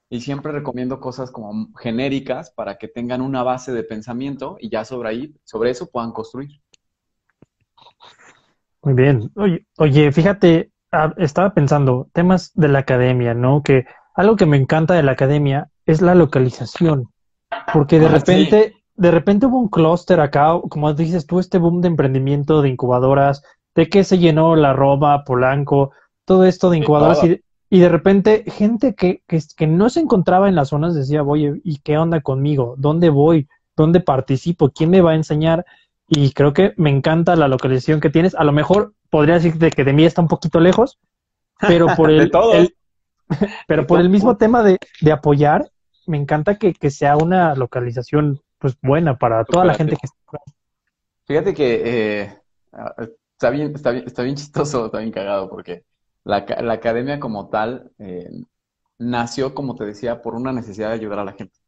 [0.09, 4.85] Y siempre recomiendo cosas como genéricas para que tengan una base de pensamiento y ya
[4.85, 6.61] sobre ahí, sobre eso puedan construir.
[8.83, 9.29] Muy bien.
[9.35, 13.61] Oye, oye, fíjate, ah, estaba pensando, temas de la academia, ¿no?
[13.61, 17.09] Que algo que me encanta de la academia es la localización,
[17.73, 18.15] porque de Ah, sí.
[18.15, 22.69] repente, de repente hubo un clúster acá, como dices tú, este boom de emprendimiento de
[22.69, 23.43] incubadoras,
[23.75, 25.91] de que se llenó la Roma, Polanco,
[26.25, 29.99] todo esto de incubadoras y de, y de repente gente que, que, que no se
[29.99, 32.75] encontraba en las zonas decía, oye, ¿y qué onda conmigo?
[32.77, 33.47] ¿Dónde voy?
[33.75, 34.69] ¿Dónde participo?
[34.69, 35.65] ¿Quién me va a enseñar?
[36.09, 38.33] Y creo que me encanta la localización que tienes.
[38.35, 40.99] A lo mejor podría decirte que de mí está un poquito lejos,
[41.59, 42.31] pero por el,
[43.67, 45.69] pero por el mismo tema de, de apoyar,
[46.07, 50.39] me encanta que, que sea una localización pues buena para toda la gente que está.
[51.25, 52.37] Fíjate que eh,
[53.33, 55.85] está bien, está bien, está bien chistoso, está bien cagado, porque
[56.23, 58.29] la, la academia como tal eh,
[58.97, 61.58] nació, como te decía, por una necesidad de ayudar a la gente.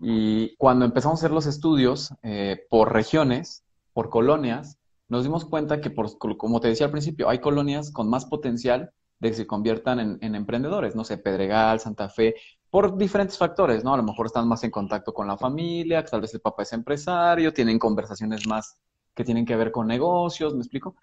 [0.00, 4.78] Y cuando empezamos a hacer los estudios eh, por regiones, por colonias,
[5.08, 8.90] nos dimos cuenta que, por, como te decía al principio, hay colonias con más potencial
[9.20, 12.34] de que se conviertan en, en emprendedores, no sé, Pedregal, Santa Fe,
[12.70, 13.94] por diferentes factores, ¿no?
[13.94, 16.72] A lo mejor están más en contacto con la familia, tal vez el papá es
[16.72, 18.78] empresario, tienen conversaciones más
[19.14, 20.94] que tienen que ver con negocios, ¿me explico?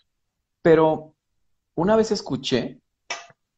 [0.62, 1.16] Pero
[1.76, 2.80] una vez escuché,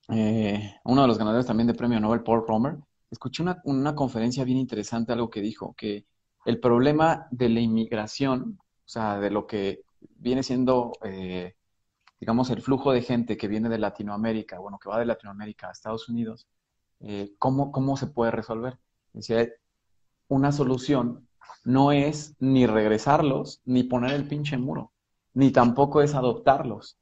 [0.09, 2.77] eh, uno de los ganadores también de premio Nobel, Paul Romer,
[3.11, 6.05] escuché una, una conferencia bien interesante, algo que dijo, que
[6.45, 9.81] el problema de la inmigración, o sea, de lo que
[10.17, 11.55] viene siendo, eh,
[12.19, 15.71] digamos, el flujo de gente que viene de Latinoamérica, bueno, que va de Latinoamérica a
[15.71, 16.47] Estados Unidos,
[16.99, 18.77] eh, ¿cómo, cómo se puede resolver?
[19.13, 19.47] Decía,
[20.27, 21.27] una solución
[21.63, 24.91] no es ni regresarlos, ni poner el pinche muro,
[25.33, 26.97] ni tampoco es adoptarlos.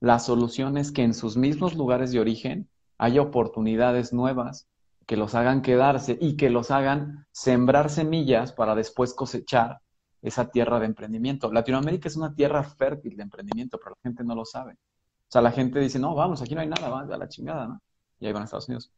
[0.00, 4.68] La solución es que en sus mismos lugares de origen haya oportunidades nuevas
[5.06, 9.80] que los hagan quedarse y que los hagan sembrar semillas para después cosechar
[10.22, 11.52] esa tierra de emprendimiento.
[11.52, 14.72] Latinoamérica es una tierra fértil de emprendimiento, pero la gente no lo sabe.
[14.72, 17.66] O sea, la gente dice, no, vamos, aquí no hay nada, vamos a la chingada,
[17.66, 17.82] ¿no?
[18.20, 18.90] Y ahí van a Estados Unidos.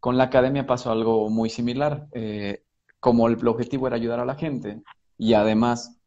[0.00, 2.06] Con la academia pasó algo muy similar.
[2.12, 2.64] Eh,
[3.00, 4.82] como el objetivo era ayudar a la gente
[5.18, 5.98] y además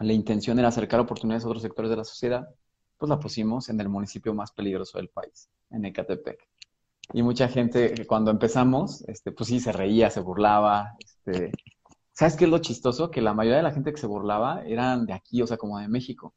[0.00, 2.48] la intención era acercar oportunidades a otros sectores de la sociedad,
[2.96, 6.48] pues la pusimos en el municipio más peligroso del país, en Ecatepec.
[7.12, 10.94] Y mucha gente, cuando empezamos, este, pues sí, se reía, se burlaba.
[10.98, 11.52] Este...
[12.12, 13.10] ¿Sabes qué es lo chistoso?
[13.10, 15.78] Que la mayoría de la gente que se burlaba eran de aquí, o sea, como
[15.78, 16.34] de México.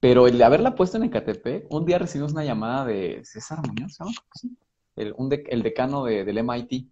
[0.00, 4.16] Pero el haberla puesto en Ecatepec, un día recibimos una llamada de César Muñoz, ¿sabes?
[4.34, 4.56] Sí.
[4.96, 6.88] El, un de, el decano de, del MIT.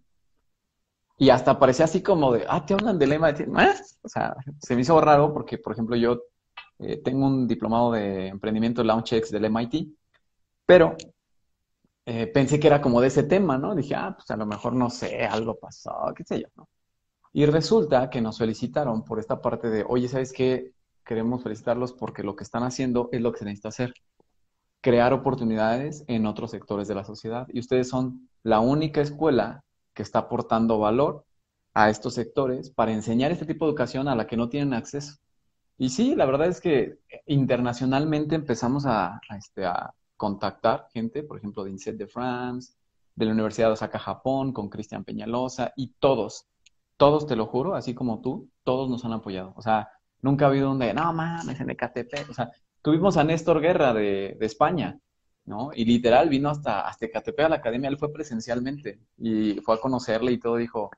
[1.17, 3.41] Y hasta parecía así como de, ah, te hablan del MIT.
[3.41, 3.73] ¿Eh?
[4.01, 6.23] O sea, se me hizo raro porque, por ejemplo, yo
[6.79, 9.87] eh, tengo un diplomado de emprendimiento LaunchX del MIT,
[10.65, 10.95] pero
[12.05, 13.75] eh, pensé que era como de ese tema, ¿no?
[13.75, 16.67] Dije, ah, pues a lo mejor no sé, algo pasó, qué sé yo, ¿no?
[17.33, 20.73] Y resulta que nos felicitaron por esta parte de, oye, ¿sabes qué?
[21.05, 23.93] Queremos felicitarlos porque lo que están haciendo es lo que se necesita hacer.
[24.81, 27.47] Crear oportunidades en otros sectores de la sociedad.
[27.53, 31.25] Y ustedes son la única escuela que está aportando valor
[31.73, 35.17] a estos sectores para enseñar este tipo de educación a la que no tienen acceso.
[35.77, 41.39] Y sí, la verdad es que internacionalmente empezamos a, a, este, a contactar gente, por
[41.39, 42.73] ejemplo, de INSET de France,
[43.15, 46.45] de la Universidad de Osaka, Japón, con Cristian Peñalosa, y todos,
[46.95, 49.51] todos, te lo juro, así como tú, todos nos han apoyado.
[49.55, 49.89] O sea,
[50.21, 52.29] nunca ha habido un de, no mames, en Ecatepec.
[52.29, 52.51] O sea,
[52.83, 54.99] tuvimos a Néstor Guerra de, de España,
[55.45, 55.71] ¿no?
[55.73, 59.79] Y literal vino hasta, hasta Ecatepec a la academia, él fue presencialmente y fue a
[59.79, 60.91] conocerle y todo, dijo,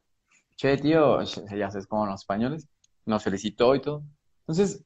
[0.58, 2.68] che, tío, ya sabes como los españoles,
[3.06, 4.04] nos felicitó y todo.
[4.42, 4.84] Entonces,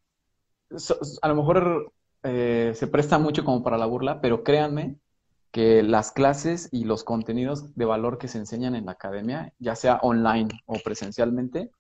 [1.24, 1.92] a lo mejor
[2.24, 4.98] eh, se presta mucho como para la burla, pero créanme
[5.52, 9.76] que las clases y los contenidos de valor que se enseñan en la academia, ya
[9.76, 11.72] sea online o presencialmente,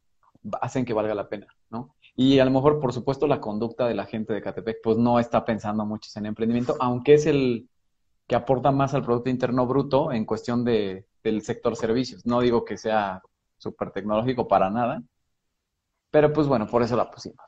[0.61, 1.95] hacen que valga la pena, ¿no?
[2.15, 5.19] Y a lo mejor, por supuesto, la conducta de la gente de Catepec, pues no
[5.19, 7.69] está pensando mucho en emprendimiento, aunque es el
[8.25, 12.25] que aporta más al Producto Interno Bruto en cuestión de, del sector servicios.
[12.25, 13.21] No digo que sea
[13.57, 15.01] súper tecnológico para nada,
[16.11, 17.46] pero pues bueno, por eso la pusimos.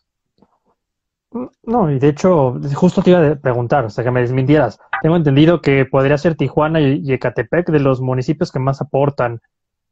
[1.32, 4.80] No, y de hecho, justo te iba a preguntar, o sea, que me desmintieras.
[5.02, 9.40] Tengo entendido que podría ser Tijuana y, Ecatepec de los municipios que más aportan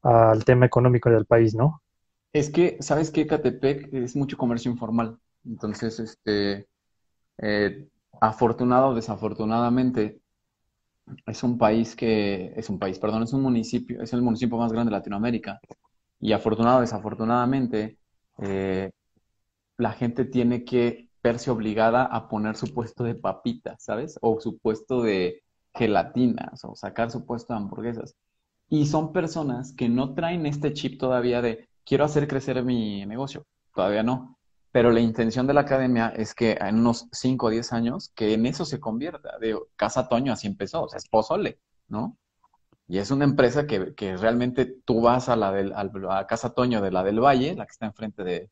[0.02, 1.82] al tema económico del país, ¿no?
[2.34, 3.28] Es que, ¿sabes qué?
[3.28, 5.18] Catepec es mucho comercio informal.
[5.46, 6.68] Entonces, este,
[7.38, 7.88] eh,
[8.20, 10.20] afortunado o desafortunadamente,
[11.26, 14.72] es un país que, es un país, perdón, es un municipio, es el municipio más
[14.72, 15.60] grande de Latinoamérica.
[16.20, 17.98] Y afortunado o desafortunadamente,
[18.40, 18.90] eh,
[19.78, 24.18] la gente tiene que verse obligada a poner su puesto de papitas, ¿sabes?
[24.22, 28.16] O su puesto de gelatinas, o sacar su puesto de hamburguesas.
[28.70, 33.46] Y son personas que no traen este chip todavía de quiero hacer crecer mi negocio.
[33.74, 34.38] Todavía no.
[34.72, 38.34] pero la intención de la academia es que en unos 5 o 10 años, que
[38.34, 39.38] en eso se convierta.
[39.40, 42.18] De Casa Toño así empezó, o sea, es Pozole, ¿no?
[42.88, 46.82] Y es una empresa que, que realmente tú vas a la del, a Casa Toño
[46.82, 48.50] de la del Valle, la que está enfrente de,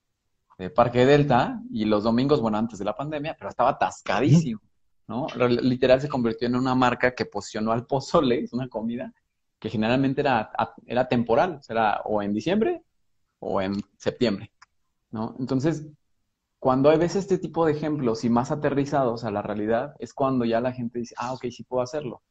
[0.58, 4.62] de Parque Delta, y los domingos, bueno, antes de la pandemia, pero estaba atascadísimo,
[5.08, 5.28] ¿no?
[5.48, 9.13] Literal se convirtió en una marca que posicionó al pozole, es una comida
[9.60, 10.52] que generalmente era,
[10.86, 12.84] era temporal, o sea, era o en diciembre
[13.39, 14.52] o en septiembre,
[15.12, 15.36] ¿no?
[15.39, 15.88] Entonces,
[16.60, 20.46] cuando hay veces este tipo de ejemplos y más aterrizados a la realidad, es cuando
[20.46, 22.24] ya la gente dice, ah, ok, sí puedo hacerlo.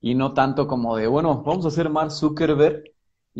[0.00, 2.84] Y no tanto como de, bueno, vamos a hacer Mark Zuckerberg.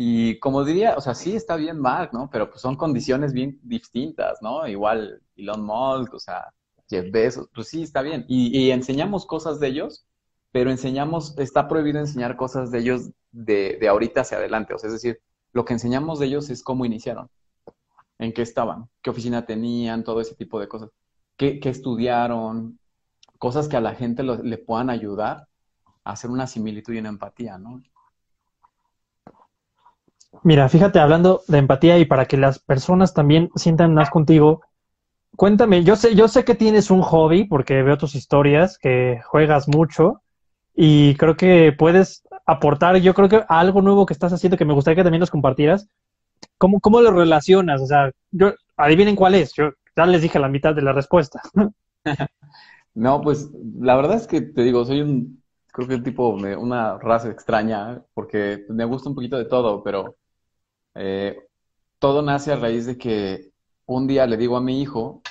[0.01, 2.29] Y como diría, o sea, sí está bien Mark, ¿no?
[2.31, 4.65] Pero pues son condiciones bien distintas, ¿no?
[4.67, 6.53] Igual Elon Musk, o sea,
[6.89, 8.23] Jeff Bezos, pues sí está bien.
[8.29, 10.05] Y, y enseñamos cosas de ellos,
[10.51, 14.73] pero enseñamos, está prohibido enseñar cosas de ellos de, de ahorita hacia adelante.
[14.73, 15.19] O sea, es decir,
[15.51, 17.29] lo que enseñamos de ellos es cómo iniciaron
[18.19, 20.89] en qué estaban, qué oficina tenían, todo ese tipo de cosas,
[21.37, 22.79] qué, qué estudiaron,
[23.39, 25.47] cosas que a la gente lo- le puedan ayudar
[26.05, 27.81] a hacer una similitud y una empatía, ¿no?
[30.43, 34.61] Mira, fíjate, hablando de empatía y para que las personas también sientan más contigo,
[35.35, 39.67] cuéntame, yo sé, yo sé que tienes un hobby porque veo tus historias, que juegas
[39.67, 40.21] mucho
[40.75, 44.73] y creo que puedes aportar, yo creo que algo nuevo que estás haciendo que me
[44.73, 45.89] gustaría que también nos compartieras.
[46.57, 47.81] ¿Cómo, cómo lo relacionas?
[47.81, 51.41] O sea, yo, adivinen cuál es, yo ya les dije la mitad de la respuesta.
[52.95, 55.38] No, pues la verdad es que te digo, soy un,
[55.79, 59.81] creo que un tipo, de una raza extraña, porque me gusta un poquito de todo,
[59.83, 60.17] pero
[60.95, 61.37] eh,
[61.99, 63.51] todo nace a raíz de que
[63.85, 65.21] un día le digo a mi hijo,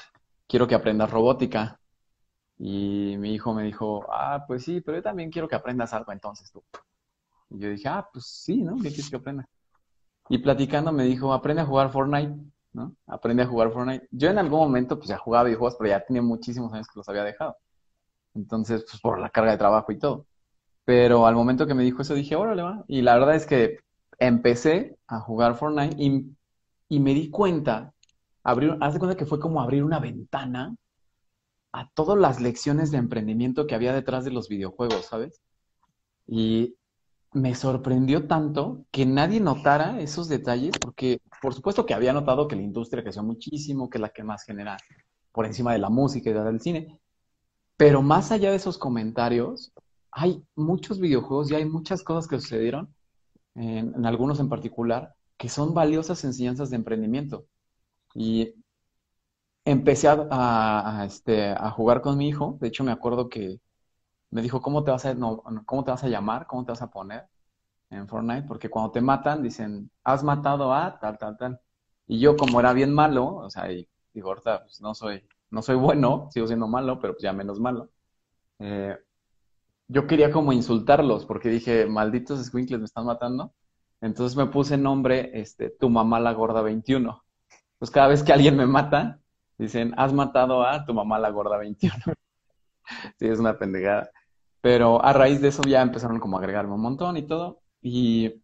[0.46, 1.78] quiero que aprendas robótica.
[2.58, 6.12] Y mi hijo me dijo, ah, pues sí, pero yo también quiero que aprendas algo
[6.12, 6.64] entonces tú.
[7.50, 8.76] Y yo dije, ah, pues sí, ¿no?
[8.76, 9.48] ¿Qué quieres que aprenda?
[10.30, 12.34] Y platicando me dijo, aprende a jugar Fortnite,
[12.72, 12.96] ¿no?
[13.06, 14.08] Aprende a jugar Fortnite.
[14.10, 17.08] Yo en algún momento pues ya jugaba videojuegos, pero ya tenía muchísimos años que los
[17.08, 17.56] había dejado.
[18.34, 20.27] Entonces, pues por la carga de trabajo y todo.
[20.88, 22.82] Pero al momento que me dijo eso dije, órale, va.
[22.88, 23.80] Y la verdad es que
[24.18, 27.92] empecé a jugar Fortnite y, me di cuenta,
[28.42, 30.74] abrir, haz de cuenta que fue como abrir una ventana
[31.72, 35.42] a todas las lecciones de emprendimiento que había detrás de los videojuegos, ¿sabes?
[36.26, 36.74] Y
[37.34, 42.56] me sorprendió tanto que nadie notara esos detalles, porque por supuesto que había notado que
[42.56, 44.78] la industria creció muchísimo, que es la que más genera
[45.32, 46.98] por encima de la música y del cine,
[47.76, 49.70] pero más allá de esos comentarios,
[50.12, 52.94] hay muchos videojuegos y hay muchas cosas que sucedieron,
[53.54, 57.46] en, algunos en particular, que son valiosas enseñanzas de emprendimiento.
[58.14, 58.54] Y
[59.64, 63.60] empecé a, este, a jugar con mi hijo, de hecho me acuerdo que
[64.30, 65.16] me dijo, ¿cómo te vas a,
[65.66, 66.46] cómo te vas a llamar?
[66.46, 67.28] ¿Cómo te vas a poner
[67.90, 68.44] en Fortnite?
[68.48, 71.60] Porque cuando te matan, dicen, has matado a tal, tal, tal.
[72.06, 75.62] Y yo, como era bien malo, o sea, y digo, ahorita pues, no soy, no
[75.62, 77.90] soy bueno, sigo siendo malo, pero pues ya menos malo.
[78.60, 78.96] eh,
[79.88, 83.54] yo quería como insultarlos, porque dije, malditos escuincles me están matando.
[84.00, 87.24] Entonces me puse nombre, este, tu mamá la gorda 21.
[87.78, 89.20] Pues cada vez que alguien me mata,
[89.58, 91.94] dicen, has matado a tu mamá la gorda 21.
[93.18, 94.10] Sí, es una pendejada.
[94.62, 97.60] Pero a raíz de eso ya empezaron como a agregarme un montón y todo.
[97.82, 98.42] Y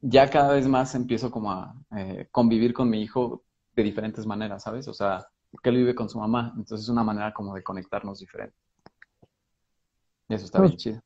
[0.00, 4.62] ya cada vez más empiezo como a eh, convivir con mi hijo de diferentes maneras,
[4.62, 4.88] ¿sabes?
[4.88, 8.18] O sea, porque él vive con su mamá, entonces es una manera como de conectarnos
[8.18, 8.56] diferente.
[10.32, 11.00] Y eso está bien chido.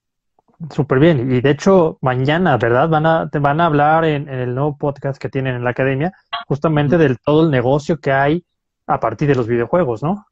[0.71, 1.33] Súper bien.
[1.33, 2.89] Y de hecho, mañana, ¿verdad?
[2.89, 5.71] Van a, te van a hablar en, en el nuevo podcast que tienen en la
[5.71, 6.13] academia,
[6.47, 8.45] justamente del todo el negocio que hay
[8.87, 10.25] a partir de los videojuegos, ¿no?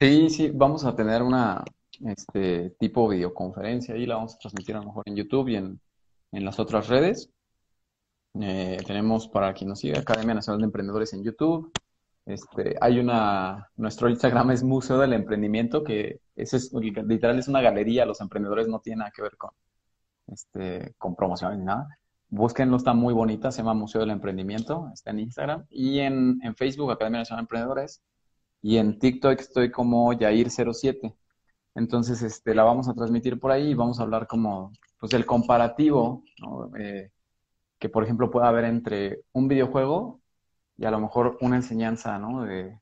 [0.00, 1.62] Sí, sí, vamos a tener una
[2.06, 5.78] este tipo videoconferencia y la vamos a transmitir a lo mejor en YouTube y en,
[6.32, 7.28] en las otras redes.
[8.40, 11.70] Eh, tenemos para quien nos sigue Academia Nacional de Emprendedores en YouTube.
[12.24, 17.60] Este, hay una, nuestro Instagram es Museo del Emprendimiento, que ese es literal es una
[17.60, 19.50] galería, los emprendedores no tienen nada que ver con,
[20.28, 21.88] este, promociones ni nada.
[22.28, 26.92] Búsquenlo, está muy bonita, se llama Museo del Emprendimiento, está en Instagram y en, Facebook,
[26.92, 28.02] Academia Nacional de Emprendedores,
[28.62, 31.14] y en TikTok estoy como Yair07.
[31.74, 35.26] Entonces, este, la vamos a transmitir por ahí y vamos a hablar como, pues, el
[35.26, 36.22] comparativo.
[36.78, 37.10] Eh,
[37.78, 40.21] que, por ejemplo, pueda haber entre un videojuego
[40.76, 42.42] y a lo mejor una enseñanza, ¿no?
[42.44, 42.78] De,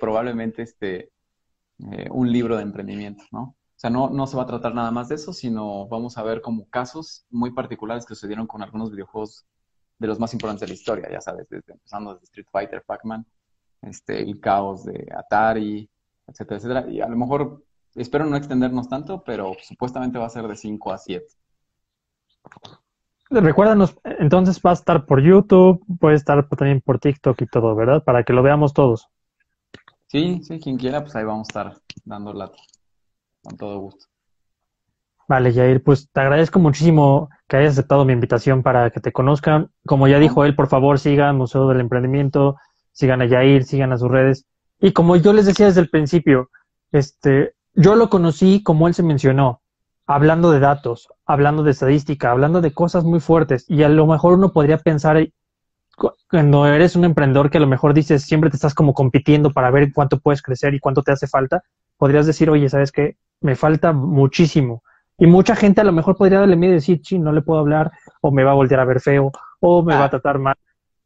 [0.00, 1.12] probablemente este,
[1.90, 3.42] eh, un libro de emprendimiento, ¿no?
[3.42, 6.22] O sea, no, no se va a tratar nada más de eso, sino vamos a
[6.22, 9.46] ver como casos muy particulares que sucedieron con algunos videojuegos
[9.98, 13.26] de los más importantes de la historia, ya sabes, desde, empezando desde Street Fighter, Pac-Man,
[13.82, 15.88] este, el caos de Atari,
[16.26, 16.90] etcétera, etcétera.
[16.90, 17.64] Y a lo mejor,
[17.94, 21.26] espero no extendernos tanto, pero supuestamente va a ser de 5 a 7.
[23.40, 28.04] Recuérdanos, entonces va a estar por YouTube, puede estar también por TikTok y todo, ¿verdad?
[28.04, 29.08] Para que lo veamos todos.
[30.08, 32.58] Sí, sí, quien quiera, pues ahí vamos a estar dando lata.
[33.42, 34.06] Con todo gusto.
[35.26, 39.70] Vale, Jair, pues te agradezco muchísimo que hayas aceptado mi invitación para que te conozcan.
[39.86, 42.56] Como ya dijo él, por favor, sigan Museo del Emprendimiento,
[42.92, 44.46] sigan a Jair, sigan a sus redes.
[44.78, 46.50] Y como yo les decía desde el principio,
[46.90, 49.62] este, yo lo conocí como él se mencionó,
[50.06, 53.64] hablando de datos, hablando de estadística, hablando de cosas muy fuertes.
[53.68, 55.32] Y a lo mejor uno podría pensar, eh,
[55.96, 59.52] cu- cuando eres un emprendedor que a lo mejor dices, siempre te estás como compitiendo
[59.52, 61.62] para ver cuánto puedes crecer y cuánto te hace falta,
[61.98, 63.16] podrías decir, oye, ¿sabes qué?
[63.40, 64.82] Me falta muchísimo.
[65.18, 67.60] Y mucha gente a lo mejor podría darle miedo y decir, sí, no le puedo
[67.60, 69.30] hablar, o me va a voltear a ver feo,
[69.60, 70.56] o me va a tratar mal.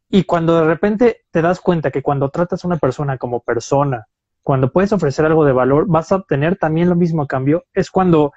[0.09, 4.07] Y cuando de repente te das cuenta que cuando tratas a una persona como persona,
[4.43, 7.91] cuando puedes ofrecer algo de valor, vas a obtener también lo mismo a cambio, es
[7.91, 8.33] cuando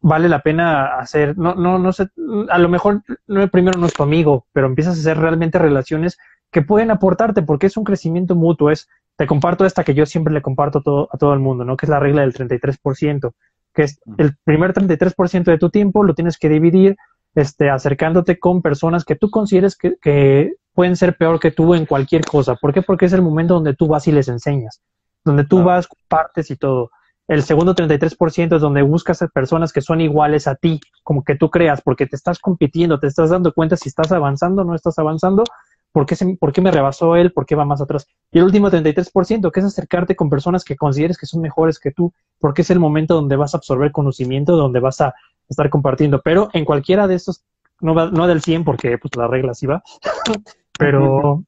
[0.00, 2.08] vale la pena hacer, no, no, no sé,
[2.48, 5.58] a lo mejor no, el primero no es tu amigo, pero empiezas a hacer realmente
[5.58, 6.18] relaciones
[6.50, 10.32] que pueden aportarte, porque es un crecimiento mutuo, es, te comparto esta que yo siempre
[10.32, 11.76] le comparto todo, a todo el mundo, ¿no?
[11.76, 13.32] Que es la regla del 33%,
[13.74, 16.96] que es el primer 33% de tu tiempo lo tienes que dividir,
[17.34, 21.86] este, acercándote con personas que tú consideres que, que pueden ser peor que tú en
[21.86, 22.54] cualquier cosa.
[22.54, 22.82] ¿Por qué?
[22.82, 24.80] Porque es el momento donde tú vas y les enseñas,
[25.24, 26.90] donde tú vas, partes y todo.
[27.28, 31.36] El segundo 33% es donde buscas a personas que son iguales a ti, como que
[31.36, 34.74] tú creas, porque te estás compitiendo, te estás dando cuenta si estás avanzando o no
[34.74, 35.44] estás avanzando,
[35.92, 38.06] por qué, se- me rebasó él, por qué va más atrás.
[38.32, 41.90] Y el último 33%, que es acercarte con personas que consideres que son mejores que
[41.92, 45.14] tú, porque es el momento donde vas a absorber conocimiento, donde vas a
[45.48, 46.20] estar compartiendo.
[46.22, 47.42] Pero en cualquiera de estos,
[47.80, 49.82] no, va- no del 100, porque pues la regla sí va,
[50.78, 51.44] pero,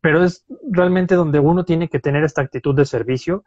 [0.00, 3.44] pero es realmente donde uno tiene que tener esta actitud de servicio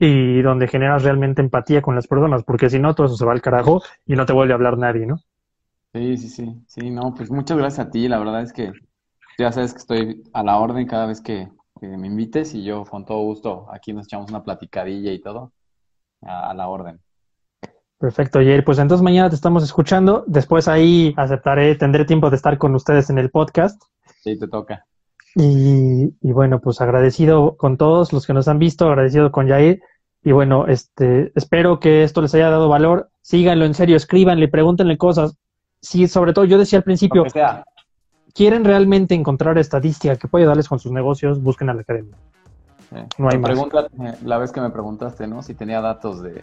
[0.00, 3.32] y donde generas realmente empatía con las personas, porque si no, todo eso se va
[3.32, 5.18] al carajo y no te vuelve a hablar nadie, ¿no?
[5.92, 8.72] Sí, sí, sí, sí, no, pues muchas gracias a ti, la verdad es que
[9.38, 11.48] ya sabes que estoy a la orden cada vez que,
[11.78, 15.52] que me invites y yo con todo gusto aquí nos echamos una platicadilla y todo,
[16.22, 16.98] a, a la orden.
[17.98, 18.64] Perfecto, Jair.
[18.64, 20.24] Pues entonces mañana te estamos escuchando.
[20.26, 23.82] Después ahí aceptaré, tendré tiempo de estar con ustedes en el podcast.
[24.22, 24.86] Sí, te toca.
[25.34, 29.82] Y, y bueno, pues agradecido con todos los que nos han visto, agradecido con Jair.
[30.22, 33.08] Y bueno, este, espero que esto les haya dado valor.
[33.22, 35.36] Síganlo en serio, escríbanle, pregúntenle cosas.
[35.80, 37.24] Sí, sobre todo yo decía al principio,
[38.34, 42.16] quieren realmente encontrar estadística que pueda ayudarles con sus negocios, busquen a la academia.
[42.94, 43.58] Eh, No hay más.
[43.58, 45.42] eh, la vez que me preguntaste, ¿no?
[45.42, 46.42] Si tenía datos de...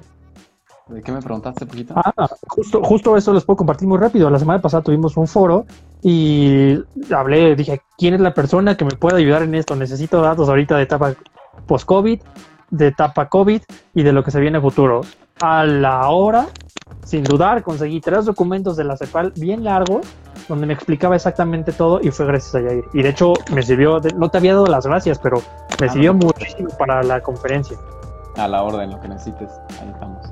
[0.87, 1.93] ¿De qué me preguntaste, poquito?
[1.97, 4.29] Ah, justo, justo eso les puedo compartir muy rápido.
[4.29, 5.65] La semana pasada tuvimos un foro
[6.01, 6.79] y
[7.13, 9.75] hablé, dije, ¿quién es la persona que me puede ayudar en esto?
[9.75, 11.13] Necesito datos ahorita de etapa
[11.65, 12.21] post-COVID,
[12.69, 13.61] de etapa COVID
[13.93, 15.01] y de lo que se viene futuro.
[15.41, 16.47] A la hora,
[17.05, 20.05] sin dudar, conseguí tres documentos de la CEPAL bien largos
[20.47, 22.85] donde me explicaba exactamente todo y fue gracias a Yair.
[22.93, 25.41] Y de hecho me sirvió, de- no te había dado las gracias, pero
[25.79, 26.19] me Ah, sirvió no.
[26.19, 27.77] muchísimo para la conferencia.
[28.37, 29.51] A la orden, lo que necesites.
[29.81, 30.25] Ahí estamos.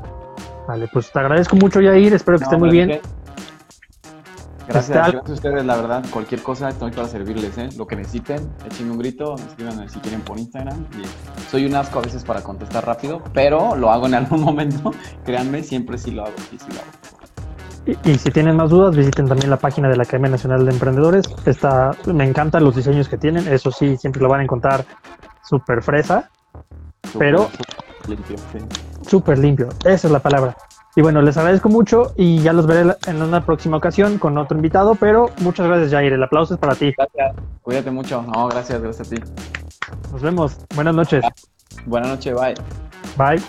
[0.68, 3.00] Vale, pues te agradezco mucho Yair, espero que No, esté muy bien.
[4.68, 6.04] Gracias, Está- gracias a ustedes, la verdad.
[6.12, 7.70] Cualquier cosa estoy para servirles, ¿eh?
[7.78, 10.86] Lo que necesiten, échenme un grito, escríbanme si quieren por Instagram.
[11.00, 14.92] Y soy un asco a veces para contestar rápido, pero lo hago en algún momento.
[15.24, 18.00] Créanme, siempre sí lo hago, sí, sí lo hago.
[18.04, 20.72] Y, y si tienen más dudas, visiten también la página de la Academia Nacional de
[20.72, 21.26] Emprendedores.
[21.46, 24.84] Está, me encantan los diseños que tienen, eso sí, siempre lo van a encontrar
[25.44, 26.32] súper fresa,
[27.20, 28.58] Pero- súper limpio, sí.
[29.08, 29.70] súper limpio.
[29.86, 30.58] Esa es la palabra.
[30.98, 34.56] Y bueno, les agradezco mucho y ya los veré en una próxima ocasión con otro
[34.56, 36.14] invitado, pero muchas gracias, Jair.
[36.14, 36.94] El aplauso es para ti.
[36.98, 37.36] Gracias.
[37.62, 38.22] Cuídate mucho.
[38.22, 39.22] No, gracias, gracias a ti.
[40.12, 40.58] Nos vemos.
[40.74, 41.26] Buenas noches.
[41.86, 42.54] Buenas noches, bye.
[43.18, 43.44] Bye.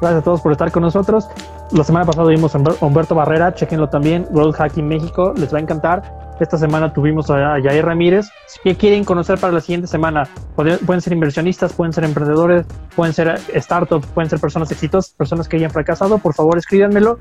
[0.00, 1.28] Gracias a todos por estar con nosotros.
[1.72, 5.58] La semana pasada vimos a Humber- Humberto Barrera, chequenlo también, World Hacking México, les va
[5.58, 6.23] a encantar.
[6.40, 8.26] Esta semana tuvimos a Jair Ramírez.
[8.46, 12.66] Si quieren conocer para la siguiente semana, pueden, ser inversionistas, pueden ser emprendedores,
[12.96, 17.18] pueden ser startups, pueden ser personas exitosas, personas que hayan fracasado, por favor escríbanmelo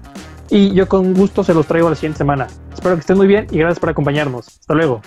[0.50, 2.48] y yo con gusto se los traigo la siguiente semana.
[2.74, 4.48] Espero que estén muy bien y gracias por acompañarnos.
[4.48, 5.02] Hasta luego.